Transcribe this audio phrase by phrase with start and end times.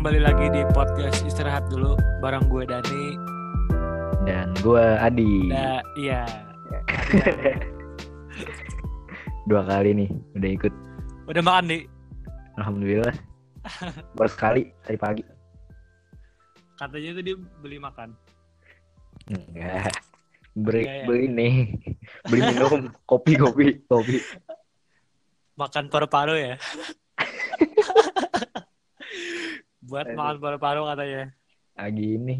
[0.00, 1.92] kembali lagi di podcast istirahat dulu
[2.24, 3.20] bareng gue Dani.
[4.24, 5.52] Dan gue Adi.
[5.52, 6.24] Da, iya.
[9.52, 10.08] Dua kali nih
[10.40, 10.72] udah ikut.
[11.28, 11.82] Udah makan nih?
[12.56, 13.12] Alhamdulillah.
[14.16, 15.22] Baru sekali tadi pagi.
[16.80, 18.16] Katanya tuh dia beli makan.
[19.28, 20.00] Enggak.
[20.56, 21.06] Beli, Enggak ya?
[21.12, 21.54] beli nih.
[22.24, 24.16] Beli minum kopi kopi kopi.
[25.60, 26.56] Makan paru-paru ya.
[29.80, 30.16] Buat Aduh.
[30.16, 31.22] makan paru-paru katanya.
[31.76, 32.36] Lagi ini.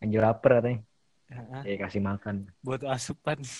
[0.00, 0.80] Lagi lapar katanya.
[1.26, 2.36] Heeh, Ya kasih makan.
[2.62, 3.40] Buat asupan.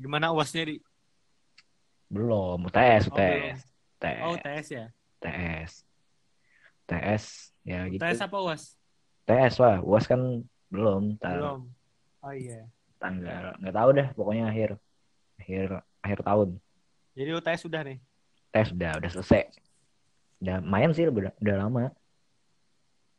[0.00, 0.76] Gimana uasnya di?
[2.10, 2.66] Belum.
[2.66, 3.58] UTS Oh, UTS.
[4.24, 4.42] Oh, UTS.
[4.42, 4.86] TS ya.
[5.20, 5.72] UTS.
[6.88, 7.24] UTS.
[7.62, 8.00] Ya gitu.
[8.00, 8.62] TS apa uas?
[9.28, 9.76] UTS lah.
[9.84, 10.20] UAS kan
[10.72, 11.20] belum.
[11.20, 11.60] Ntar Belum.
[12.20, 12.66] Oh iya.
[12.98, 13.54] tanggal.
[13.60, 14.08] Nggak tahu dah.
[14.16, 14.70] Pokoknya akhir.
[15.38, 16.48] Akhir akhir tahun.
[17.14, 17.98] Jadi lu TS sudah nih.
[18.50, 19.46] tes udah udah selesai
[20.40, 21.92] udah main sih udah, udah lama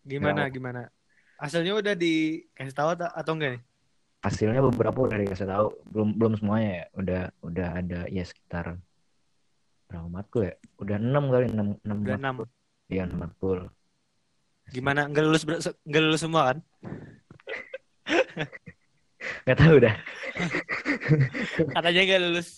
[0.02, 0.50] Gimana Ya.
[0.50, 0.82] gimana?
[1.38, 3.64] Hasilnya udah dikasih tahu atau, enggak nih?
[4.22, 8.78] hasilnya beberapa udah dikasih tahu belum belum semuanya ya udah udah ada ya sekitar
[9.90, 12.18] berapa matkul ya udah enam kali enam enam Udah.
[12.22, 12.94] 6.
[12.94, 13.66] iya enam matkul
[14.70, 15.10] Gimana?
[15.10, 15.42] Enggak lulus
[15.82, 16.58] enggak lulus semua kan?
[19.46, 19.96] nggak tahu dah
[21.74, 22.50] Katanya enggak lulus.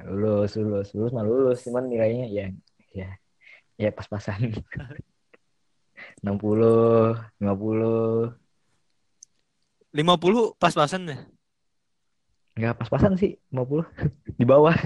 [0.00, 2.46] lulus lulus lulus mah lulus cuman nilainya ya
[2.92, 3.10] ya
[3.80, 4.52] ya pas-pasan.
[6.20, 8.36] 60 50
[9.96, 11.18] 50 pas-pasan ya?
[12.60, 14.76] nggak pas-pasan sih 50 di bawah.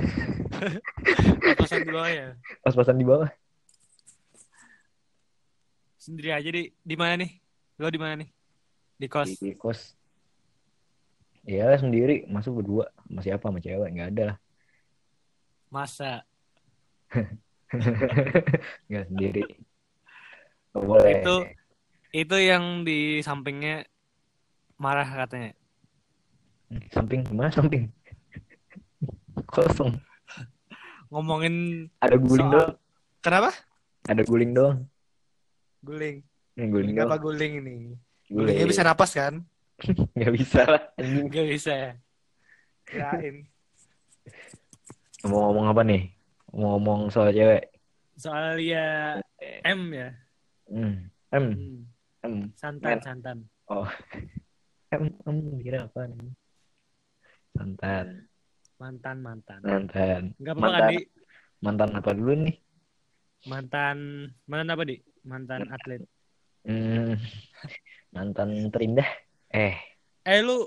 [1.42, 2.26] Pas-pasan di bawah ya.
[2.62, 3.30] pas-pasan di bawah.
[5.98, 6.70] Sendiri aja di.
[6.70, 7.32] Di mana nih?
[7.80, 8.30] Lo di mana nih?
[8.94, 9.42] Di kos.
[9.42, 9.98] di kos.
[11.42, 12.30] Iya sendiri.
[12.30, 12.94] Masuk berdua?
[13.10, 13.44] Sama siapa?
[13.50, 13.90] Sama cewek?
[13.90, 14.36] Nggak ada lah.
[15.72, 16.22] Masa
[18.88, 19.42] nggak sendiri
[20.70, 21.36] Nggak boleh itu
[22.14, 23.82] itu yang di sampingnya
[24.74, 25.50] marah katanya.
[26.90, 27.90] samping gimana samping
[29.46, 29.94] kosong
[31.08, 32.72] Ngomongin ada guling soal doang
[33.20, 33.50] Kenapa?
[34.04, 34.78] ada guling doang
[35.80, 36.24] Guling.
[36.56, 37.74] Ini guling Kenapa doang guling ini?
[38.24, 39.34] guling Gulingnya bisa napas kan?
[40.16, 41.92] nggak bisa lah Enggak bisa ya.
[42.84, 43.46] Kirain.
[45.22, 46.02] ngomong-ngomong apa nih
[46.54, 47.66] ngomong soal cewek
[48.14, 49.18] Soal ya
[49.66, 50.08] M ya.
[50.70, 51.10] hmm.
[51.34, 51.82] em Hmm.
[52.22, 53.00] em Santan, Men.
[53.02, 53.38] santan.
[54.94, 56.30] em em kira apa nih
[57.52, 58.06] mantan
[58.74, 59.60] Mantan, mantan.
[59.62, 60.98] mantan Enggak apa-apa kan, Di?
[61.60, 62.56] mantan apa dulu nih
[63.44, 63.98] Mantan
[64.48, 64.96] mantan apa, Di?
[65.24, 66.02] Mantan atlet.
[66.64, 67.14] hmm.
[68.10, 69.10] mantan terindah
[69.50, 69.74] eh
[70.24, 70.64] Eh lu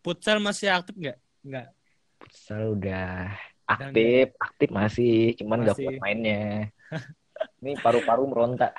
[0.00, 1.18] futsal masih aktif nggak?
[1.42, 1.66] Nggak.
[2.22, 3.34] futsal udah
[3.74, 6.68] aktif aktif masih cuman nggak kuat mainnya
[7.60, 8.70] ini paru-paru meronta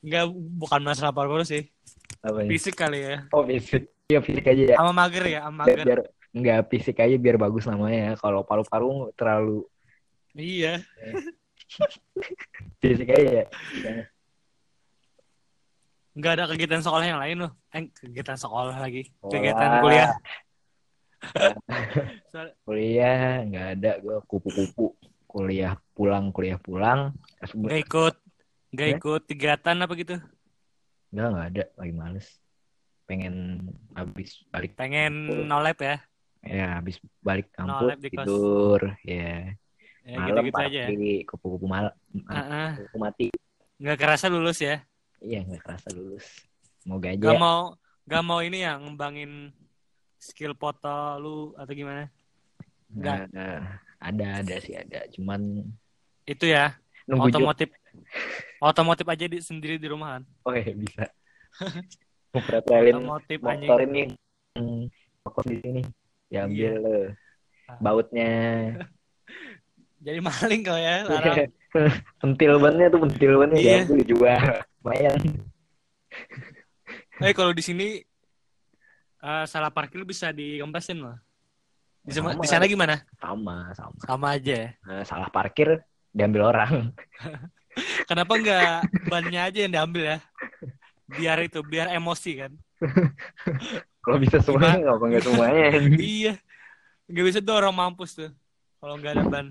[0.00, 1.68] Nggak bukan masalah paru sih.
[2.20, 2.56] apa ini?
[2.56, 3.16] Fisik kali ya.
[3.30, 5.78] oh fisik ya fisik aja ya Sama mager ya, sama mager.
[5.78, 6.00] biar
[6.32, 9.62] nggak fisik aja biar bagus namanya kalau paru-paru terlalu
[10.32, 10.82] Iya.
[12.80, 13.46] fisik aja ya
[16.14, 17.52] Nggak ada kegiatan sekolah yang lain loh.
[17.70, 19.10] Eh, kegiatan sekolah lagi.
[19.18, 19.32] Sekolah.
[19.34, 20.10] Kegiatan kuliah.
[22.32, 24.94] Soal- kuliah nggak ada gue kupu-kupu
[25.26, 27.14] kuliah pulang kuliah pulang
[27.52, 28.14] Nggak ikut.
[28.74, 28.96] Nggak Ya?
[28.98, 30.16] ikut kegiatan apa gitu.
[31.14, 32.26] nggak nggak ada lagi males
[33.06, 33.34] pengen
[33.94, 35.96] habis balik Pengen nolep ya.
[36.42, 39.54] ya habis balik kampus tidur ya
[40.04, 40.88] Ya malam gitu-gitu aja ya.
[40.90, 41.94] pasti kupu-kupu malam
[42.82, 43.26] kupu mati
[43.78, 44.82] Nggak kerasa lulus ya.
[45.22, 46.26] iya nggak kerasa lulus
[46.82, 49.54] semoga aja Gak mau nggak mau ini ya ngembangin
[50.24, 52.08] skill foto lu atau gimana?
[52.88, 53.28] nggak.
[53.30, 53.60] Nah,
[54.00, 55.60] ada ada sih ada cuman
[56.24, 56.72] Itu ya.
[57.04, 57.68] nunggu otomotif.
[58.58, 60.22] Otomotif aja di, sendiri di rumah kan.
[60.42, 61.04] oh ya bisa
[62.32, 64.02] mau pretelin Otomotif motor ini
[64.56, 64.82] hmm,
[65.22, 65.82] fokus di sini
[66.26, 66.80] diambil Iya.
[66.80, 66.96] le.
[67.64, 67.78] Ah.
[67.80, 68.30] bautnya
[70.04, 71.48] Jadi maling kau ya, larang.
[72.20, 73.68] pentil bannya tuh pentil bannya Iya.
[73.84, 74.40] diambil dijual
[74.80, 75.16] lumayan
[77.18, 77.98] Eh kalau di sini
[79.24, 81.16] eh, salah parkir bisa dikempesin loh.
[82.04, 82.36] Di Sama.
[82.36, 83.00] di sana gimana?
[83.16, 84.68] sama sama Sama aja ya.
[84.84, 85.80] Nah, salah parkir
[86.12, 86.92] diambil orang
[88.08, 90.18] Kenapa nggak bannya aja yang diambil ya?
[91.10, 92.52] Biar itu, biar emosi kan.
[94.04, 95.64] kalau bisa semuanya nggak apa nggak semuanya
[96.20, 96.34] iya.
[97.08, 98.30] Nggak bisa tuh orang mampus tuh.
[98.78, 99.46] Kalau nggak ada ban.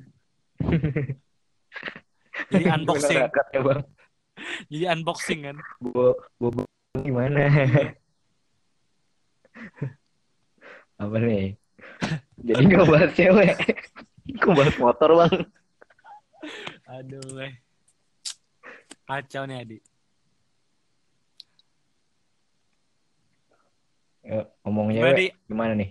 [2.53, 3.17] Jadi unboxing.
[3.17, 3.29] Ya
[4.69, 5.57] Jadi unboxing kan.
[5.81, 6.13] bu
[7.01, 7.49] gimana
[11.01, 11.57] apa nih
[12.43, 13.55] jadi nggak bahas cewek
[14.39, 15.35] kok bahas motor bang
[16.83, 17.55] Aduh, eh.
[19.07, 19.77] Kacau nih Adi.
[24.23, 25.27] Ya, ngomongnya Gimana, we, Di?
[25.47, 25.89] gimana nih?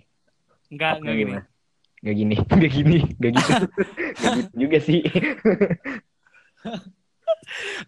[0.73, 1.33] Enggak, Apa enggak gini.
[2.03, 3.53] Gak gini, gak gini, gak gitu.
[4.13, 5.01] Gak gitu juga sih.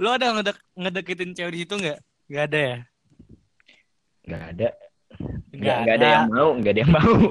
[0.01, 1.99] Lo ada ngedek ngedeketin cewek di situ enggak?
[2.29, 2.77] Enggak ada ya?
[4.25, 4.67] Gak ada.
[5.51, 7.13] Nggak Gak, gak ada yang mau, gak ada yang mau.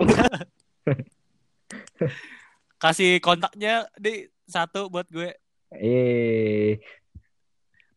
[2.82, 5.32] Kasih kontaknya di satu buat gue.
[5.72, 6.76] Eh,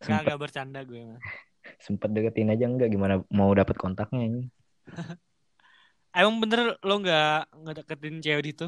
[0.00, 1.20] sempet, enggak bercanda gue mah.
[1.78, 4.42] sempet deketin aja enggak gimana mau dapat kontaknya ini?
[6.16, 8.66] Emang bener lo nggak ngedeketin cewek di situ?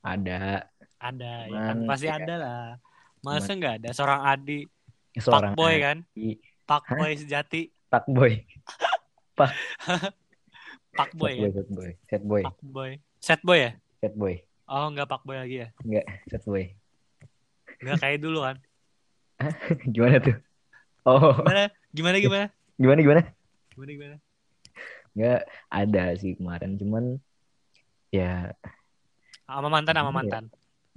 [0.00, 0.66] Ada
[0.98, 2.10] Ada, ya Cuman, kan pasti ya.
[2.10, 2.64] ada lah.
[3.22, 4.60] Masa nggak ada seorang Adi,
[5.14, 5.98] seorang fuckboy kan?
[6.10, 6.38] adik,
[6.68, 7.62] Fuckboy sejati,
[9.38, 9.54] fuckboy,
[10.98, 11.48] fuckboy ya?
[11.54, 12.90] Sad boy, sad boy, sad boy, Fuckboy.
[13.18, 13.70] Sad boy ya?
[14.00, 14.34] sad boy,
[14.68, 15.68] Oh, nggak fuckboy lagi ya?
[15.80, 16.64] enggak, sad boy.
[17.78, 18.56] Nggak kayak dulu kan?
[19.94, 20.36] Gimana tuh?
[21.06, 21.64] Oh, Gimana?
[21.94, 22.46] Gimana gimana?
[22.76, 23.22] gimana gimana?
[23.72, 24.16] Gimana gimana?
[25.14, 27.04] Enggak ada sih kemarin, cuman
[28.10, 28.52] ya,
[29.48, 30.16] Sama mantan sama Iya.
[30.18, 30.44] mantan.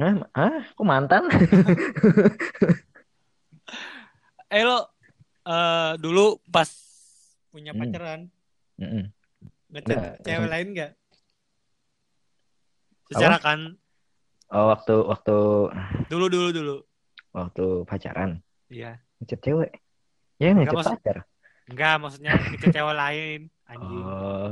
[0.02, 1.24] ah, ah kok mantan?
[4.52, 4.84] Eh lo
[5.48, 6.68] eh, dulu pas
[7.52, 7.82] punya Hmm.
[7.84, 8.22] pacaran
[8.80, 9.04] Mm-mm.
[9.70, 10.92] ngechat Nggak, cewek lain nggak?
[13.12, 13.60] Secara kan
[14.52, 15.36] Oh, waktu waktu
[16.12, 16.76] dulu dulu dulu.
[17.32, 19.00] waktu pacaran Iya.
[19.20, 19.72] ngechat cewek.
[20.40, 21.18] Ya ngechat maksud- pacar.
[21.72, 23.40] Enggak, maksudnya ngechat cewek lain.
[23.64, 24.04] Anjing.
[24.04, 24.52] Oh.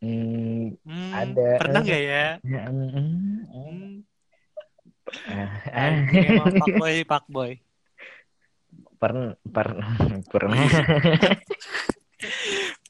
[0.00, 1.48] Hmm, Hmm, ada.
[1.60, 2.24] Pernah nggak ya?
[2.40, 3.44] ya, mm, mm, mm.
[3.52, 3.92] Hmm.
[5.28, 5.80] Ah, ah.
[5.92, 7.50] Anjing, emang fuckboy, fuckboy.
[9.00, 9.88] Pernah pernah
[10.32, 10.60] pernah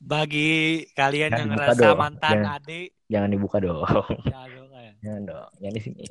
[0.03, 0.51] Bagi
[0.91, 1.97] kalian Jangan yang ngerasa dong.
[1.97, 2.57] mantan Jangan.
[2.59, 3.79] adik, jangan dibuka dong
[4.75, 6.03] ya jangan dong jangan di sini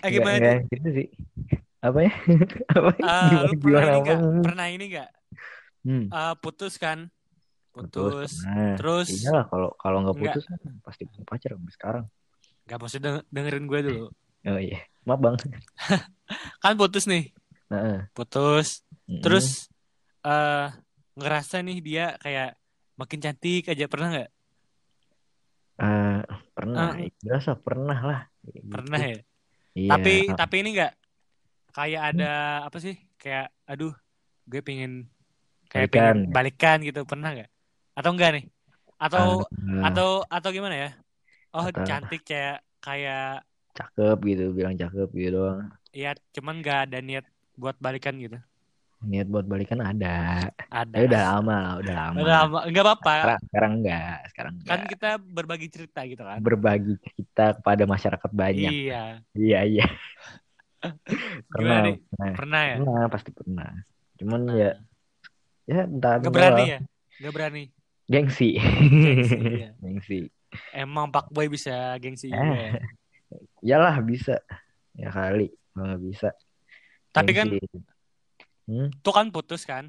[0.00, 0.40] Eh gimana nih?
[0.40, 1.08] nggak gitu sih
[1.80, 2.12] apa ya
[2.70, 3.02] apa ya?
[3.02, 4.20] Eh, gimana lu pernah gimana ini apa nggak?
[4.44, 5.10] Pernah ini nggak?
[5.82, 6.98] hmm, Eh, putus kan?
[7.70, 8.32] Putus.
[8.40, 8.74] pernah.
[8.76, 12.04] Terus iyalah kalau kalau nggak putus kan pasti punya pacar sampai sekarang
[12.64, 14.06] nggak maksud deng- dengerin gue dulu.
[14.42, 15.36] oh iya maaf bang
[16.60, 17.32] Kan putus nih,
[18.12, 18.84] putus.
[19.08, 19.66] Terus
[20.20, 20.68] eh
[21.16, 22.54] ngerasa nih dia kayak
[23.00, 24.30] makin cantik aja pernah nggak?
[25.80, 26.20] Eh,
[26.52, 27.08] pernah Eh.
[27.24, 28.68] berasa pernah lah gitu.
[28.68, 29.18] Pernah ya.
[29.72, 30.92] iya Tapi tapi ini nggak
[31.72, 32.32] kayak ada
[32.68, 33.00] apa sih?
[33.16, 33.96] Kayak aduh,
[34.44, 35.08] gue pingin
[35.72, 35.96] kayak Balikan.
[35.96, 37.50] pengen balikan gitu pernah nggak?
[37.96, 38.44] Atau enggak nih?
[39.00, 40.90] Atau Eh, atau atau gimana ya?
[41.56, 43.40] Oh Atau- cantik kayak kayak
[43.72, 48.38] cakep gitu bilang cakep gitu doang ya cuman nggak ada niat buat balikan gitu.
[49.00, 50.92] niat buat balikan ada Ada.
[50.92, 52.58] tapi udah lama lah udah lama Udah lama.
[52.66, 53.12] Nggak apa-apa.
[53.16, 56.38] sekarang sekarang enggak sekarang Kan enggak kita berbagi cerita gitu kan.
[56.38, 59.02] berbagi cerita kepada masyarakat banyak Iya.
[59.32, 59.86] iya iya
[61.46, 62.74] pernah pernah Pernah ya?
[62.76, 63.70] pernah pasti pernah
[64.16, 64.70] cuman ya
[65.64, 66.78] ya entah Gak berani ya?
[67.20, 67.62] Gak berani.
[68.06, 69.70] gengsi Gengsi, iya.
[69.82, 70.20] gengsi
[70.72, 72.72] Emang Pak Boy bisa gengsi juga ya.
[73.62, 74.36] iyalah bisa
[74.92, 75.48] ya kali
[75.80, 76.28] kalau nggak bisa
[77.08, 77.48] Tapi kan
[78.68, 79.88] hmm, tuh kan putus kan.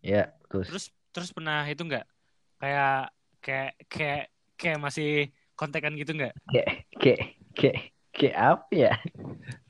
[0.00, 2.08] ya terus Terus terus pernah itu nggak?
[2.56, 3.12] Kayak
[3.44, 4.22] kayak kayak
[4.56, 6.32] kayak masih kontekan gitu nggak?
[6.48, 7.20] kayak kayak
[7.52, 7.76] kayak
[8.16, 8.92] kayak apa ya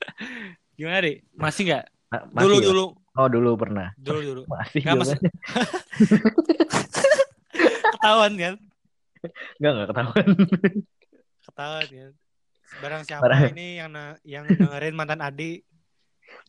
[0.79, 1.19] Gimana deh?
[1.35, 1.85] Masih nggak?
[2.31, 2.67] Dulu ya?
[2.71, 2.85] dulu
[3.17, 4.43] oh dulu pernah dulu dulu.
[4.55, 5.19] masih Nggak, masih-.
[7.99, 8.55] Ketahuan kan?
[9.59, 10.27] nggak nggak ketahuan
[11.43, 12.13] Ketahuan kan?
[12.77, 13.49] Barang siapa Parah.
[13.49, 13.91] ini yang
[14.23, 15.63] yang dengerin mantan Adi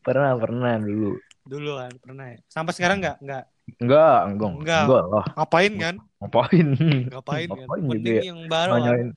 [0.02, 2.38] pernah pernah dulu dulu kan pernah ya?
[2.46, 3.18] Sampai sekarang nggak?
[3.20, 3.44] Nggak.
[3.78, 4.84] enggak enggak Enggak.
[4.84, 5.96] enggak lah Ngapain kan?
[6.18, 6.68] ngapain
[7.08, 7.58] Ngapain kan?
[7.62, 8.24] Ngapain gitu Mending ya?
[8.26, 9.08] yang baru kan?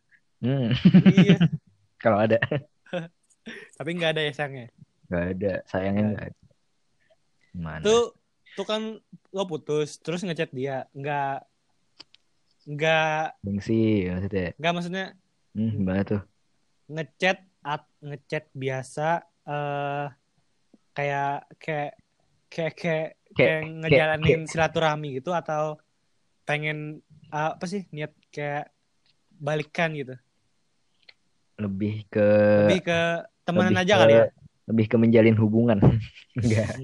[0.40, 0.68] Hmm,
[1.06, 1.36] Iya.
[2.02, 2.38] kalau ada
[3.76, 4.66] Tapi nggak ada ya sayangnya.
[5.06, 6.38] nggak ada sayangnya Nggak ada
[7.50, 7.82] Gimana?
[7.82, 8.02] Tuh
[8.52, 8.82] tuh kan
[9.30, 11.42] lo putus terus ngechat dia nggak
[12.68, 15.04] nggak gengsi maksudnya nggak maksudnya
[15.54, 16.20] hmm, gimana tuh
[16.90, 20.06] ngechat at ngechat biasa eh
[20.90, 21.92] kayak kayak
[22.50, 25.78] kayak kayak kayak ngejalanin silaturahmi gitu atau
[26.42, 26.98] pengen
[27.30, 28.74] uh, apa sih niat kayak
[29.38, 30.18] balikan gitu?
[31.62, 32.28] Lebih ke
[32.66, 33.00] lebih ke
[33.46, 34.26] temenan lebih aja ke- kali ya?
[34.70, 35.78] lebih ke menjalin hubungan.
[36.42, 36.74] Enggak.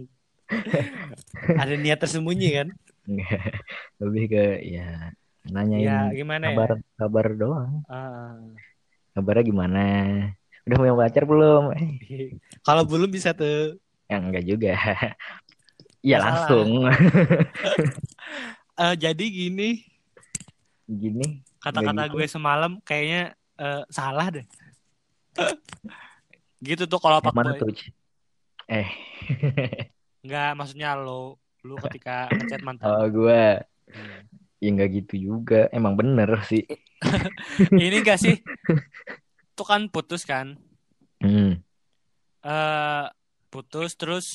[1.63, 2.69] Ada niat tersembunyi kan?
[3.11, 3.43] Enggak.
[3.99, 5.11] Lebih ke ya
[5.47, 7.73] nanyain ya gimana kabar ya kabar doang.
[7.87, 8.39] Ah.
[9.17, 9.85] Kabarnya gimana?
[10.69, 11.73] Udah punya pacar belum?
[12.69, 13.81] Kalau belum bisa tuh.
[14.13, 14.77] Ya enggak juga.
[16.07, 16.87] Ya langsung.
[18.77, 19.89] Eh, jadi gini.
[20.85, 21.41] Gini.
[21.65, 24.45] Kata-kata gue semalam kayaknya eh, salah deh.
[26.61, 27.73] Gitu tuh kalau Yang mana tuh?
[28.69, 28.85] Eh,
[30.21, 31.41] Enggak, maksudnya lo.
[31.65, 32.85] Lu ketika ngechat mantan.
[32.85, 34.27] oh gue Hmm.
[34.59, 35.69] Ya nggak gitu juga.
[35.71, 36.65] Emang bener sih.
[37.85, 38.41] Ini gak sih?
[39.53, 40.57] Tuh kan putus kan?
[41.21, 41.61] Hmm,
[42.41, 43.05] Eh
[43.49, 44.27] putus terus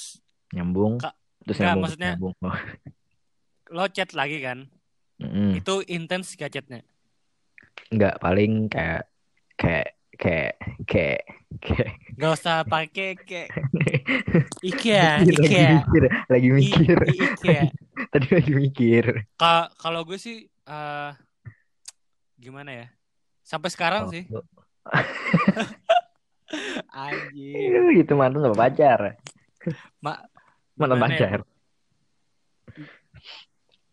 [0.51, 0.97] nyambung.
[0.97, 1.13] Kak,
[1.45, 2.33] Terus nggak, nyambung, maksudnya- nyambung.
[2.41, 2.57] Oh.
[3.71, 4.67] lo chat lagi kan?
[5.17, 5.55] Mm-mm.
[5.55, 6.81] Itu intens gak chatnya?
[7.87, 9.07] Nggak paling kayak
[9.55, 10.53] kayak kayak
[10.85, 11.21] kayak
[11.57, 13.49] kayak Gak usah pakai kayak
[14.69, 15.71] Ikea, lagi Ikea.
[15.81, 16.97] mikir, lagi mikir.
[17.09, 17.63] i- Ikea.
[18.13, 19.05] Tadi lagi mikir.
[19.33, 21.11] Ka- Kalau gue sih eh
[22.37, 22.87] gimana ya?
[23.41, 24.29] Sampai sekarang Oh, sih.
[27.41, 29.17] Ih, Itu mantan sama pacar.
[30.03, 30.21] Ma-
[30.77, 31.19] Mantan gimana ya?
[31.25, 31.39] pacar.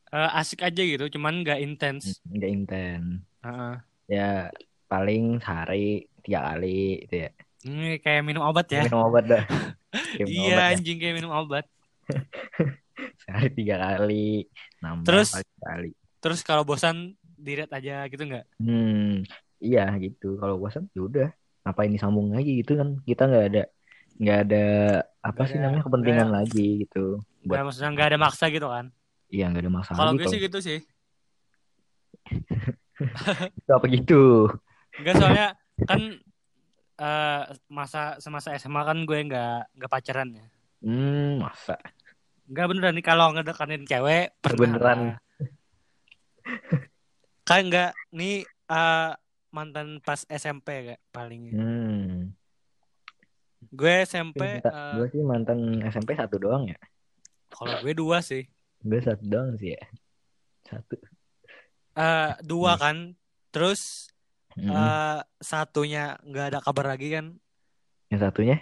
[0.08, 2.20] Eh, asik aja gitu, cuman gak intens.
[2.24, 3.02] Nggak inten.
[3.44, 3.74] Heeh.
[4.08, 4.48] Ya
[4.88, 7.30] paling sehari tiga kali itu ya.
[7.64, 8.84] Ini kayak minum obat ya.
[8.84, 9.42] Minum obat dah.
[10.20, 10.76] Minum Iya obat ya.
[10.76, 11.64] anjing kayak minum obat.
[13.24, 14.44] Sehari tiga kali.
[14.84, 15.28] Nambah Terus?
[15.32, 15.90] sekali.
[16.20, 18.44] Terus kalau bosan direct aja gitu nggak?
[18.60, 19.24] Hmm,
[19.58, 20.36] iya gitu.
[20.36, 21.28] Kalau bosan ya udah.
[21.64, 23.00] Ngapain disambung lagi gitu kan?
[23.02, 23.62] Kita nggak ada
[24.18, 24.64] nggak ada
[25.20, 27.04] apa Nggak sih ada- namanya kepentingan lagi gitu.
[27.42, 28.92] Buat maksudnya nggak ada maksa gitu kan?
[29.28, 30.78] iya nggak ada masalah Kalau gue kalau sih gitu sih.
[33.58, 34.48] itu apa gitu.
[34.96, 35.46] Enggak soalnya
[35.86, 36.00] kan
[36.98, 40.46] eh masa semasa SMA kan gue nggak nggak pacaran ya.
[40.82, 41.78] Hmm, masa
[42.48, 45.00] Enggak beneran nih kalau ngedekatin cewek pernah Beneran.
[47.44, 49.12] Kan enggak nih eh,
[49.52, 51.42] mantan pas SMP kayak paling.
[51.52, 52.32] Hmm.
[53.68, 56.80] Gue SMP Gue eh, sih mantan SMP satu doang ya.
[57.52, 58.48] kalau gue dua sih.
[58.80, 59.84] Gue satu doang sih ya.
[60.64, 60.96] Satu.
[62.00, 63.12] Eh dua kan.
[63.52, 64.08] Terus
[64.58, 64.74] Hmm.
[64.74, 67.38] eh satunya nggak ada kabar lagi kan.
[68.10, 68.56] Yang satunya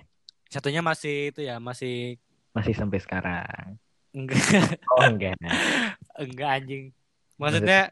[0.47, 2.21] Satunya masih itu ya, masih
[2.53, 3.81] masih sampai sekarang.
[4.13, 4.37] enggak
[4.93, 5.37] Oh enggak.
[6.17, 6.85] enggak anjing.
[7.37, 7.89] Maksudnya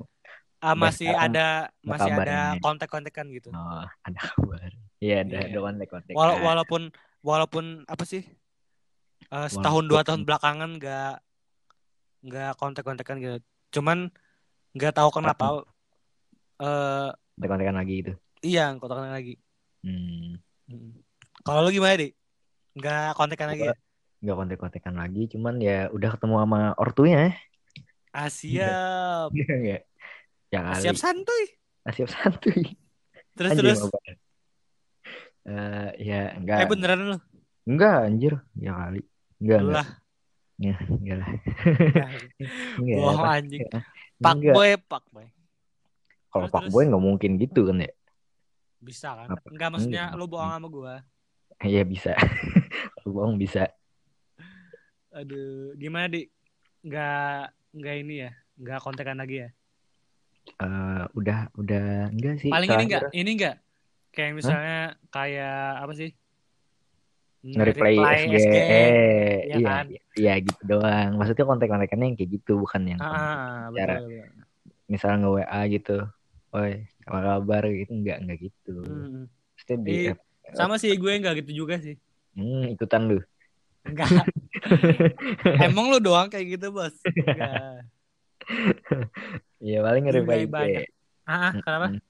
[0.61, 1.46] ah, Sampai masih ada
[1.80, 3.49] masih ada kontak-kontakan gitu.
[3.52, 4.70] Oh, ada kabar.
[5.00, 5.46] Iya, ada Iya.
[5.52, 6.12] ada kontak-kontak.
[6.16, 6.82] Wala- walaupun
[7.20, 8.25] walaupun apa sih?
[9.25, 11.14] eh, setahun dua tahun belakangan nggak
[12.25, 13.37] nggak kontak-kontakan gitu.
[13.80, 14.08] Cuman
[14.73, 15.64] nggak tahu kenapa
[16.61, 18.12] eh Kontak-kontakan lagi itu.
[18.41, 19.35] iya kontak-kontakan lagi.
[19.83, 20.38] Hmm.
[20.64, 20.91] Mm.
[21.43, 22.09] Kalau lu gimana, Di?
[22.75, 23.75] Nggak kontakan lagi ya?
[24.21, 27.35] Nggak kontak-kontakan lagi, cuman ya udah ketemu sama ortunya.
[28.11, 29.29] Ah, siap.
[29.35, 29.83] Iya enggak?
[30.49, 30.83] Ya kali.
[30.83, 31.45] siap santuy.
[31.83, 32.62] Ah, siap santuy.
[33.35, 33.81] Terus Anjir, terus.
[35.45, 36.59] Eh, ya enggak.
[36.64, 37.19] Eh beneran lu?
[37.67, 38.35] Enggak, anjir.
[38.57, 39.03] Ya kali.
[39.43, 39.76] Enggak, enggak.
[39.76, 39.88] Lah.
[40.55, 41.29] Ya, enggak lah.
[41.99, 42.07] Ya,
[42.79, 42.97] Enggak.
[43.03, 43.61] Bohong anjing.
[43.67, 43.83] enggak.
[44.23, 44.55] Pak Enggak.
[44.55, 45.26] boy, pak boy.
[46.35, 46.67] Kalau Pak.
[46.67, 47.95] Boy nggak mungkin gitu kan ya?
[48.83, 49.38] Bisa kan?
[49.38, 49.47] Apa?
[49.55, 50.19] Enggak maksudnya Enggak.
[50.19, 50.95] lu bohong sama gua.
[51.62, 52.19] Iya bisa.
[52.99, 53.71] Kalau bohong bisa.
[55.14, 56.26] Aduh, gimana, Di?
[56.83, 57.38] Nggak
[57.71, 58.31] nggak ini ya?
[58.59, 59.49] Nggak kontakan lagi ya?
[60.59, 62.50] Eh, udah, udah enggak sih.
[62.50, 63.57] Paling ini enggak, ini enggak.
[64.11, 64.79] Kayak misalnya
[65.14, 66.11] kayak apa sih?
[67.45, 67.93] nge-replay
[68.25, 68.57] SG, SG.
[68.57, 69.85] eh, Iya iya, kan?
[69.93, 71.21] iya, iya gitu doang.
[71.21, 74.33] Maksudnya kontak-kontakannya yang kayak gitu, bukan yang Ah, Cara- betul.
[74.88, 75.97] misal nge WA gitu,
[76.54, 78.75] woi, apa kabar gitu, enggak, enggak gitu.
[78.87, 79.26] Hmm.
[79.82, 80.14] Di, Iya.
[80.54, 81.99] Sama sih gue enggak gitu juga sih.
[82.32, 83.18] hmm, ikutan lu.
[83.82, 84.06] Enggak.
[85.66, 86.94] Emang lu doang kayak gitu, Bos?
[87.04, 87.84] Enggak.
[89.58, 90.87] Iya paling Juga banyak.
[91.25, 91.87] Ah, ah, kenapa?
[91.90, 92.00] Hmm.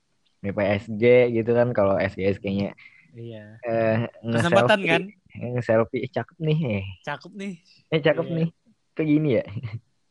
[0.42, 2.74] Reply SG gitu kan, kalau SG SG-nya
[3.14, 3.62] Iya.
[3.62, 5.02] eh, Kesempatan kan?
[5.32, 7.54] eh, selfie eh, cakep nih, eh, Cakep nih.
[7.88, 8.34] eh cakep Iya.
[8.36, 8.48] nih,
[8.92, 9.44] kok gini ya?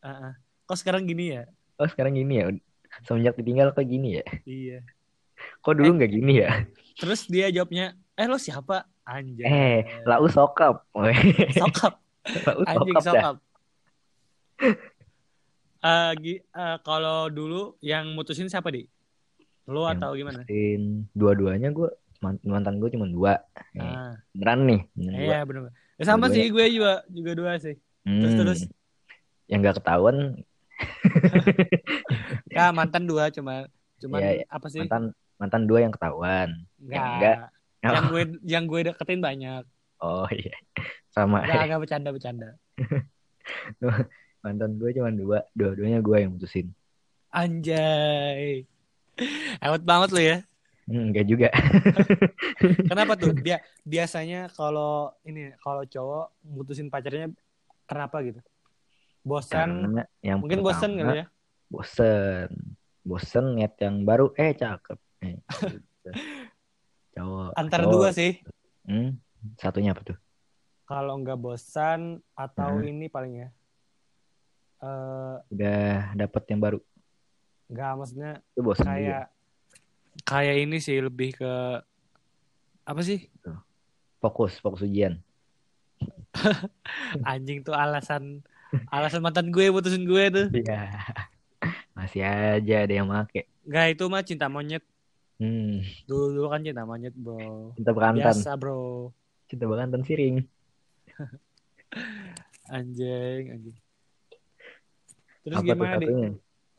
[0.00, 0.32] Ah, ah.
[0.64, 1.44] Kok sekarang gini ya?
[1.76, 2.48] Oh sekarang gini ya,
[3.02, 4.24] semenjak ditinggal kok gini ya?
[4.46, 4.78] Iya.
[5.60, 6.50] Kok dulu nggak gini ya?
[6.94, 8.86] Terus dia jawabnya, eh lo siapa?
[9.02, 9.44] Anjay.
[9.44, 10.86] Eh, lau sokap,
[11.58, 11.98] Sokap.
[12.46, 13.36] lau Anjing sokap sokap.
[15.84, 18.88] Eh, gi- eh, kalau dulu yang mutusin siapa di?
[19.68, 20.40] Lu Yang atau gimana?
[20.40, 20.82] mutusin
[21.12, 21.92] dua-duanya gue
[22.24, 23.36] mantan gue cuma dua
[23.76, 25.62] Eh, Ah, beneran nih beneran iya benar.
[26.00, 27.76] Ya, sama sih gue juga juga dua sih.
[28.00, 28.60] Terus Hmm, terus
[29.44, 30.40] yang nggak ketahuan
[32.50, 33.66] ya mantan dua cuma
[33.98, 34.46] cuman Iya, iya.
[34.48, 34.80] apa sih?
[34.80, 37.04] mantan mantan dua yang ketahuan Enggak.
[37.16, 37.36] enggak.
[37.84, 39.62] Yang gue yang gue deketin banyak.
[40.00, 40.56] oh iya
[41.08, 42.48] sama Enggak, enggak bercanda bercanda.
[44.44, 46.72] mantan gue cuma dua dua-duanya gue yang mutusin
[47.28, 48.62] Anjay.
[49.58, 50.38] Hebat banget lu ya.
[50.84, 51.48] Hmm, enggak juga
[52.90, 53.34] Kenapa tuh?
[53.34, 57.32] Dia biasanya kalau ini kalau cowok mutusin pacarnya
[57.84, 58.38] kenapa gitu?
[59.24, 59.68] Bosan?
[59.88, 61.26] karena yang Mungkin bosan pertama, kali ya?
[61.66, 62.50] bosen
[63.00, 65.36] bosen ngeliat yang baru eh cakep eh,
[65.72, 66.10] gitu.
[67.14, 67.92] cowok Antara cowok.
[67.92, 68.32] dua sih.
[68.84, 69.16] Hmm,
[69.56, 70.16] satunya apa tuh?
[70.84, 72.00] Kalau nggak bosan
[72.34, 72.86] atau Hmm.
[72.86, 73.48] ini paling ya.
[74.78, 76.78] Eh Udah dapet yang baru.
[77.64, 78.92] nggak maksudnya Itu bosan juga.
[78.92, 79.24] kayak
[80.22, 81.52] kayak ini sih lebih ke
[82.84, 83.32] apa sih?
[84.20, 85.16] Fokus, fokus ujian.
[87.24, 88.44] Anjing tuh alasan
[88.88, 90.46] alasan mantan gue putusin gue tuh.
[90.52, 90.90] Iya.
[91.92, 93.46] Masih aja ada yang make.
[93.62, 94.84] Nggak itu mah cinta monyet.
[95.34, 97.74] Hmm, Dulu dulu kan cinta monyet, Bro.
[97.74, 98.34] cinta bekantan.
[98.34, 99.10] Biasa, Bro.
[99.46, 100.36] Cinta bekantan siring.
[102.66, 103.76] Anjing, anjing.
[105.44, 106.08] Terus apa gimana, Dik?
[106.08, 106.30] satunya?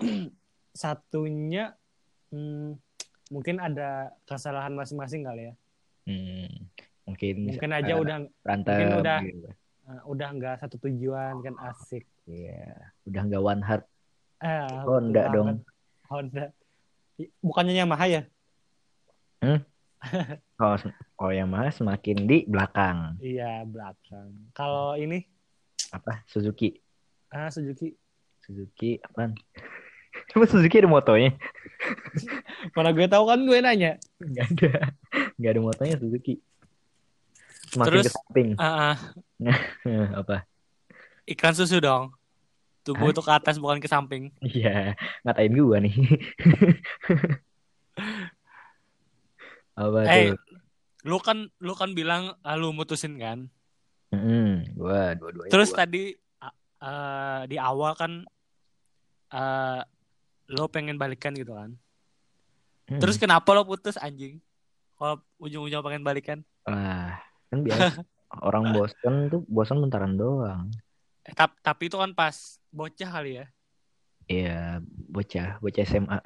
[0.76, 1.64] Satunya
[2.30, 2.70] hmm,
[3.30, 3.90] mungkin ada
[4.26, 5.54] kesalahan masing-masing kali ya.
[6.06, 6.50] Hmm,
[7.04, 9.50] mungkin Mungkin aja udah berantem mungkin udah- gitu.
[9.86, 12.06] Eh, udah nggak satu tujuan kan asik.
[12.26, 12.74] Iya,
[13.06, 13.86] udah nggak one heart
[14.44, 15.64] Eh, Honda dong.
[16.12, 16.52] Honda.
[17.40, 18.22] Bukannya Yamaha ya?
[20.60, 20.78] Kalau
[21.18, 24.54] kalau yang mah semakin di belakang Iya, belakang.
[24.54, 25.26] Kalau ini
[25.90, 26.78] apa Suzuki
[27.30, 27.94] ah Suzuki.
[28.46, 29.34] Suzuki apaan?
[30.36, 31.34] Emang Suzuki ada motonya?
[32.78, 33.98] Mana gue tahu kan gue nanya.
[34.22, 34.72] Nggak ada,
[35.36, 36.40] nggak ada motonya Suzuki.
[37.76, 38.96] Semakin Terus- ke samping Ah, ah,
[40.22, 40.48] apa?
[41.26, 42.16] iklan susu dong.
[42.82, 43.12] Tubuh Hah?
[43.12, 44.30] itu ke atas bukan ke samping.
[44.40, 45.92] Iya, ngatain gua nih.
[49.76, 50.40] apa Eh, tuh?
[51.04, 53.50] lu kan lu kan bilang ah, lu mutusin kan.
[54.10, 55.52] Mm-mm, gua dua-duanya.
[55.52, 55.84] Terus gua.
[55.84, 56.16] tadi
[56.80, 58.24] eh, di awal kan
[59.28, 59.82] eh
[60.48, 61.74] lo pengen balikan gitu kan.
[62.86, 63.02] Mm.
[63.02, 64.38] Terus kenapa lo putus anjing?
[64.96, 66.40] Kalau ujung-ujung pengen balikan.
[66.64, 67.18] Wah,
[67.56, 68.00] kan biasa.
[68.44, 70.68] Orang bosen tuh bosan bentaran doang.
[71.24, 72.36] Eh, tap- tapi itu kan pas
[72.70, 73.46] bocah kali ya.
[74.26, 74.60] Iya,
[75.08, 76.20] bocah, bocah SMA.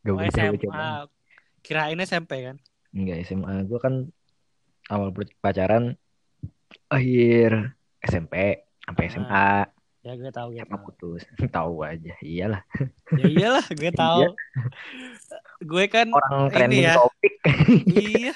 [0.00, 0.52] Gak Oh, bocah, SMA.
[0.52, 1.08] bocah.
[1.60, 2.56] Kirain SMP kan.
[2.90, 3.64] Enggak, SMA.
[3.64, 3.94] Gue kan
[4.86, 5.94] awal pacaran
[6.88, 8.34] akhir SMP
[8.82, 9.08] sampai Ah.
[9.08, 9.48] SMA.
[10.00, 10.80] Ya gue tahu gue tahu.
[10.82, 11.22] putus.
[11.52, 12.16] Tahu aja.
[12.18, 12.62] Iyalah.
[13.14, 14.32] Ya iyalah gue tahu.
[15.62, 16.96] Gue kan Orang trending ya.
[16.96, 17.34] topik.
[17.86, 18.32] iya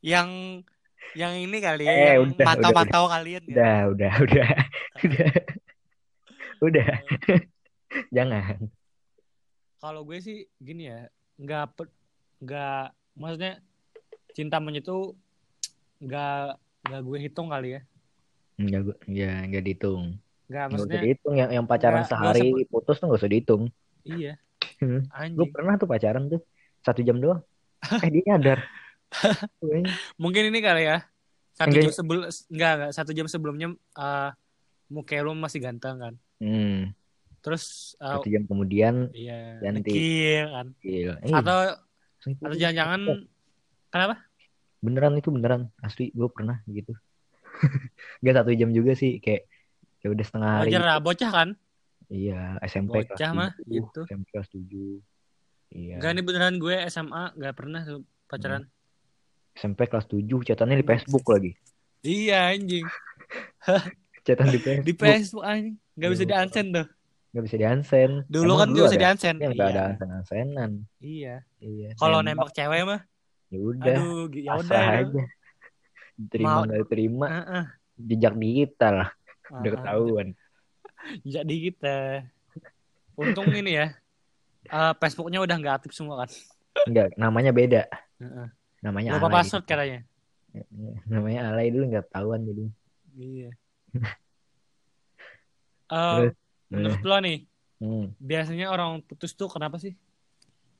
[0.00, 0.28] yang
[1.16, 3.50] yang ini kali ya, Eh, yang udah, udah, mantau-mantau kalian ya.
[3.50, 4.48] Udah, udah, udah.
[5.06, 5.30] Udah.
[6.58, 6.88] Udah.
[8.16, 8.56] Jangan.
[9.76, 11.76] Kalau gue sih gini ya, nggak
[12.38, 13.52] nggak maksudnya
[14.30, 15.16] cinta monyet itu
[15.98, 17.80] nggak nggak gue hitung kali ya.
[18.56, 20.16] Enggak, gua- ya, enggak dihitung.
[20.46, 21.34] Nggak Enggak usah maksudnya dihitung.
[21.34, 23.62] Yang, yang pacaran Nggak- nggak sehari usah- putus tuh enggak usah dihitung.
[24.02, 24.32] iya
[24.76, 25.00] Hmm.
[25.02, 25.50] Gue anjing.
[25.50, 26.40] pernah tuh pacaran tuh.
[26.80, 27.40] Satu jam doang.
[28.04, 28.60] Eh, dia nyadar.
[30.16, 30.98] Mungkin ini kali ya.
[31.56, 31.82] Satu Enggak.
[31.88, 34.30] jam sebelum enggak enggak satu jam sebelumnya eh
[34.92, 36.14] muka lu masih ganteng kan.
[36.38, 36.92] Hmm.
[37.40, 39.88] Terus eh, Satu jam kemudian iya ganti.
[39.88, 40.66] dekil kan.
[40.82, 41.14] gila.
[41.22, 41.56] Eh, Atau
[42.26, 43.00] atau jangan-jangan
[43.88, 44.16] kenapa?
[44.84, 46.92] beneran itu beneran asli gue pernah gitu.
[48.24, 49.48] Gak satu jam juga sih kayak
[50.04, 50.70] ya udah setengah hari.
[50.70, 51.48] Wajar lah, bocah kan?
[52.06, 54.00] Iya, SMP Bocah kelas mah, 7, gitu.
[54.06, 55.00] SMP kelas 7.
[55.74, 55.94] Iya.
[55.98, 57.82] Enggak nih beneran gue SMA enggak pernah
[58.28, 58.62] pacaran.
[59.56, 61.52] SMP kelas 7 catatannya di Facebook lagi.
[62.00, 62.84] Iya anjing.
[64.26, 64.84] Catatan di Facebook.
[64.84, 65.74] Di Facebook anjing.
[65.96, 66.28] Enggak bisa Iya.
[66.28, 66.86] di unsend tuh.
[67.32, 68.14] Gak bisa di unsend.
[68.26, 69.36] Dulu Emang kan enggak bisa di unsend.
[69.36, 69.72] Ya enggak Iya.
[69.72, 70.70] ada unsend-unsendan.
[71.00, 71.34] Iya.
[71.58, 71.88] Iya.
[71.96, 73.00] Kalau Nembak, cewek mah
[73.46, 73.94] ya udah.
[73.94, 74.84] aduh ya udah.
[75.00, 75.22] aja.
[76.16, 77.64] Diterima Mau- nggak diterima, Heeh.
[77.98, 79.10] jejak digital lah,
[79.46, 79.72] udah Heeh.
[79.74, 80.28] ketahuan.
[81.34, 81.96] Jadi kita.
[83.14, 83.88] Untung ini ya.
[84.66, 86.30] eh, Facebooknya udah nggak aktif semua kan.
[86.84, 87.86] Enggak, namanya beda.
[88.18, 88.48] Heeh.
[88.80, 90.00] Namanya Lupa password katanya.
[91.06, 92.64] Namanya alay dulu nggak ketahuan jadi.
[93.14, 93.50] Iya.
[95.86, 96.34] Eh,
[96.66, 99.92] menurut lo nih, Hmm, biasanya orang putus tuh kenapa sih?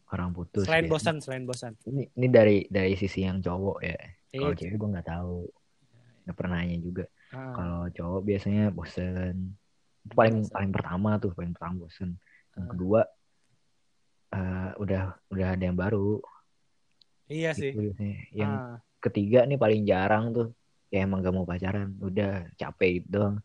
[0.06, 0.64] orang putus.
[0.64, 0.90] Selain ya.
[0.90, 1.74] bosan, selain bosan.
[1.84, 3.94] Ini, ini dari dari sisi yang cowok ya.
[4.32, 4.58] Kalau Iya.
[4.58, 5.36] cewek gue nggak tahu.
[6.22, 7.04] Nggak pernah nanya juga.
[7.30, 9.54] Ah, Kalau cowok biasanya bosen.
[10.02, 10.54] Itu paling Bosen.
[10.54, 12.10] paling pertama tuh, paling pertama bosen.
[12.54, 12.70] Yang Ah.
[12.70, 13.00] kedua
[14.28, 16.18] eh, udah udah ada yang baru.
[17.26, 17.72] Iya sih.
[17.74, 18.16] Gitu biasanya.
[18.32, 20.48] Yang Ah, ketiga nih paling jarang tuh.
[20.90, 21.94] Ya emang gak mau pacaran.
[21.98, 23.36] Udah capek gitu doang.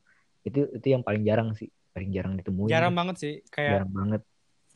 [0.45, 1.69] Itu itu yang paling jarang sih.
[1.91, 2.69] Paling jarang ditemuin.
[2.71, 3.33] jarang banget sih.
[3.49, 4.21] Kayak Jarang banget.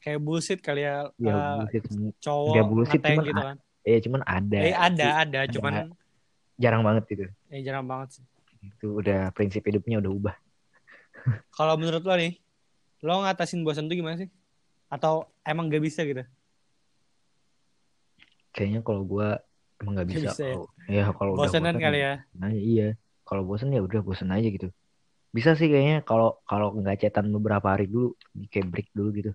[0.01, 1.09] kayak bullshit kali ya.
[1.17, 1.83] Ya eh, bullshit
[2.21, 3.57] cowok Nggak bullshit, cuman gitu kan.
[3.85, 4.57] Eh cuman ada.
[4.61, 5.73] Eh ada, Itu ada, cuman
[6.57, 7.25] jarang banget gitu.
[7.49, 8.23] eh jarang banget sih.
[8.65, 10.35] Itu udah prinsip hidupnya udah ubah.
[11.53, 12.37] Kalau menurut lo nih,
[13.01, 14.29] lo ngatasin bosan tuh gimana sih?
[14.91, 16.21] Atau emang gak bisa gitu?
[18.55, 19.43] Kayaknya kalau gua
[19.83, 20.29] emang nggak Nggak bisa.
[20.31, 20.55] bisa ya?
[20.55, 22.13] kalau- ya kalau udah bosan kali ya.
[22.39, 22.87] Nah, iya.
[23.27, 24.71] Kalau bosan ya udah bosan aja gitu.
[25.35, 28.15] Bisa sih kayaknya kalau kalau nggak cetan beberapa hari dulu,
[28.47, 29.31] kayak break dulu gitu,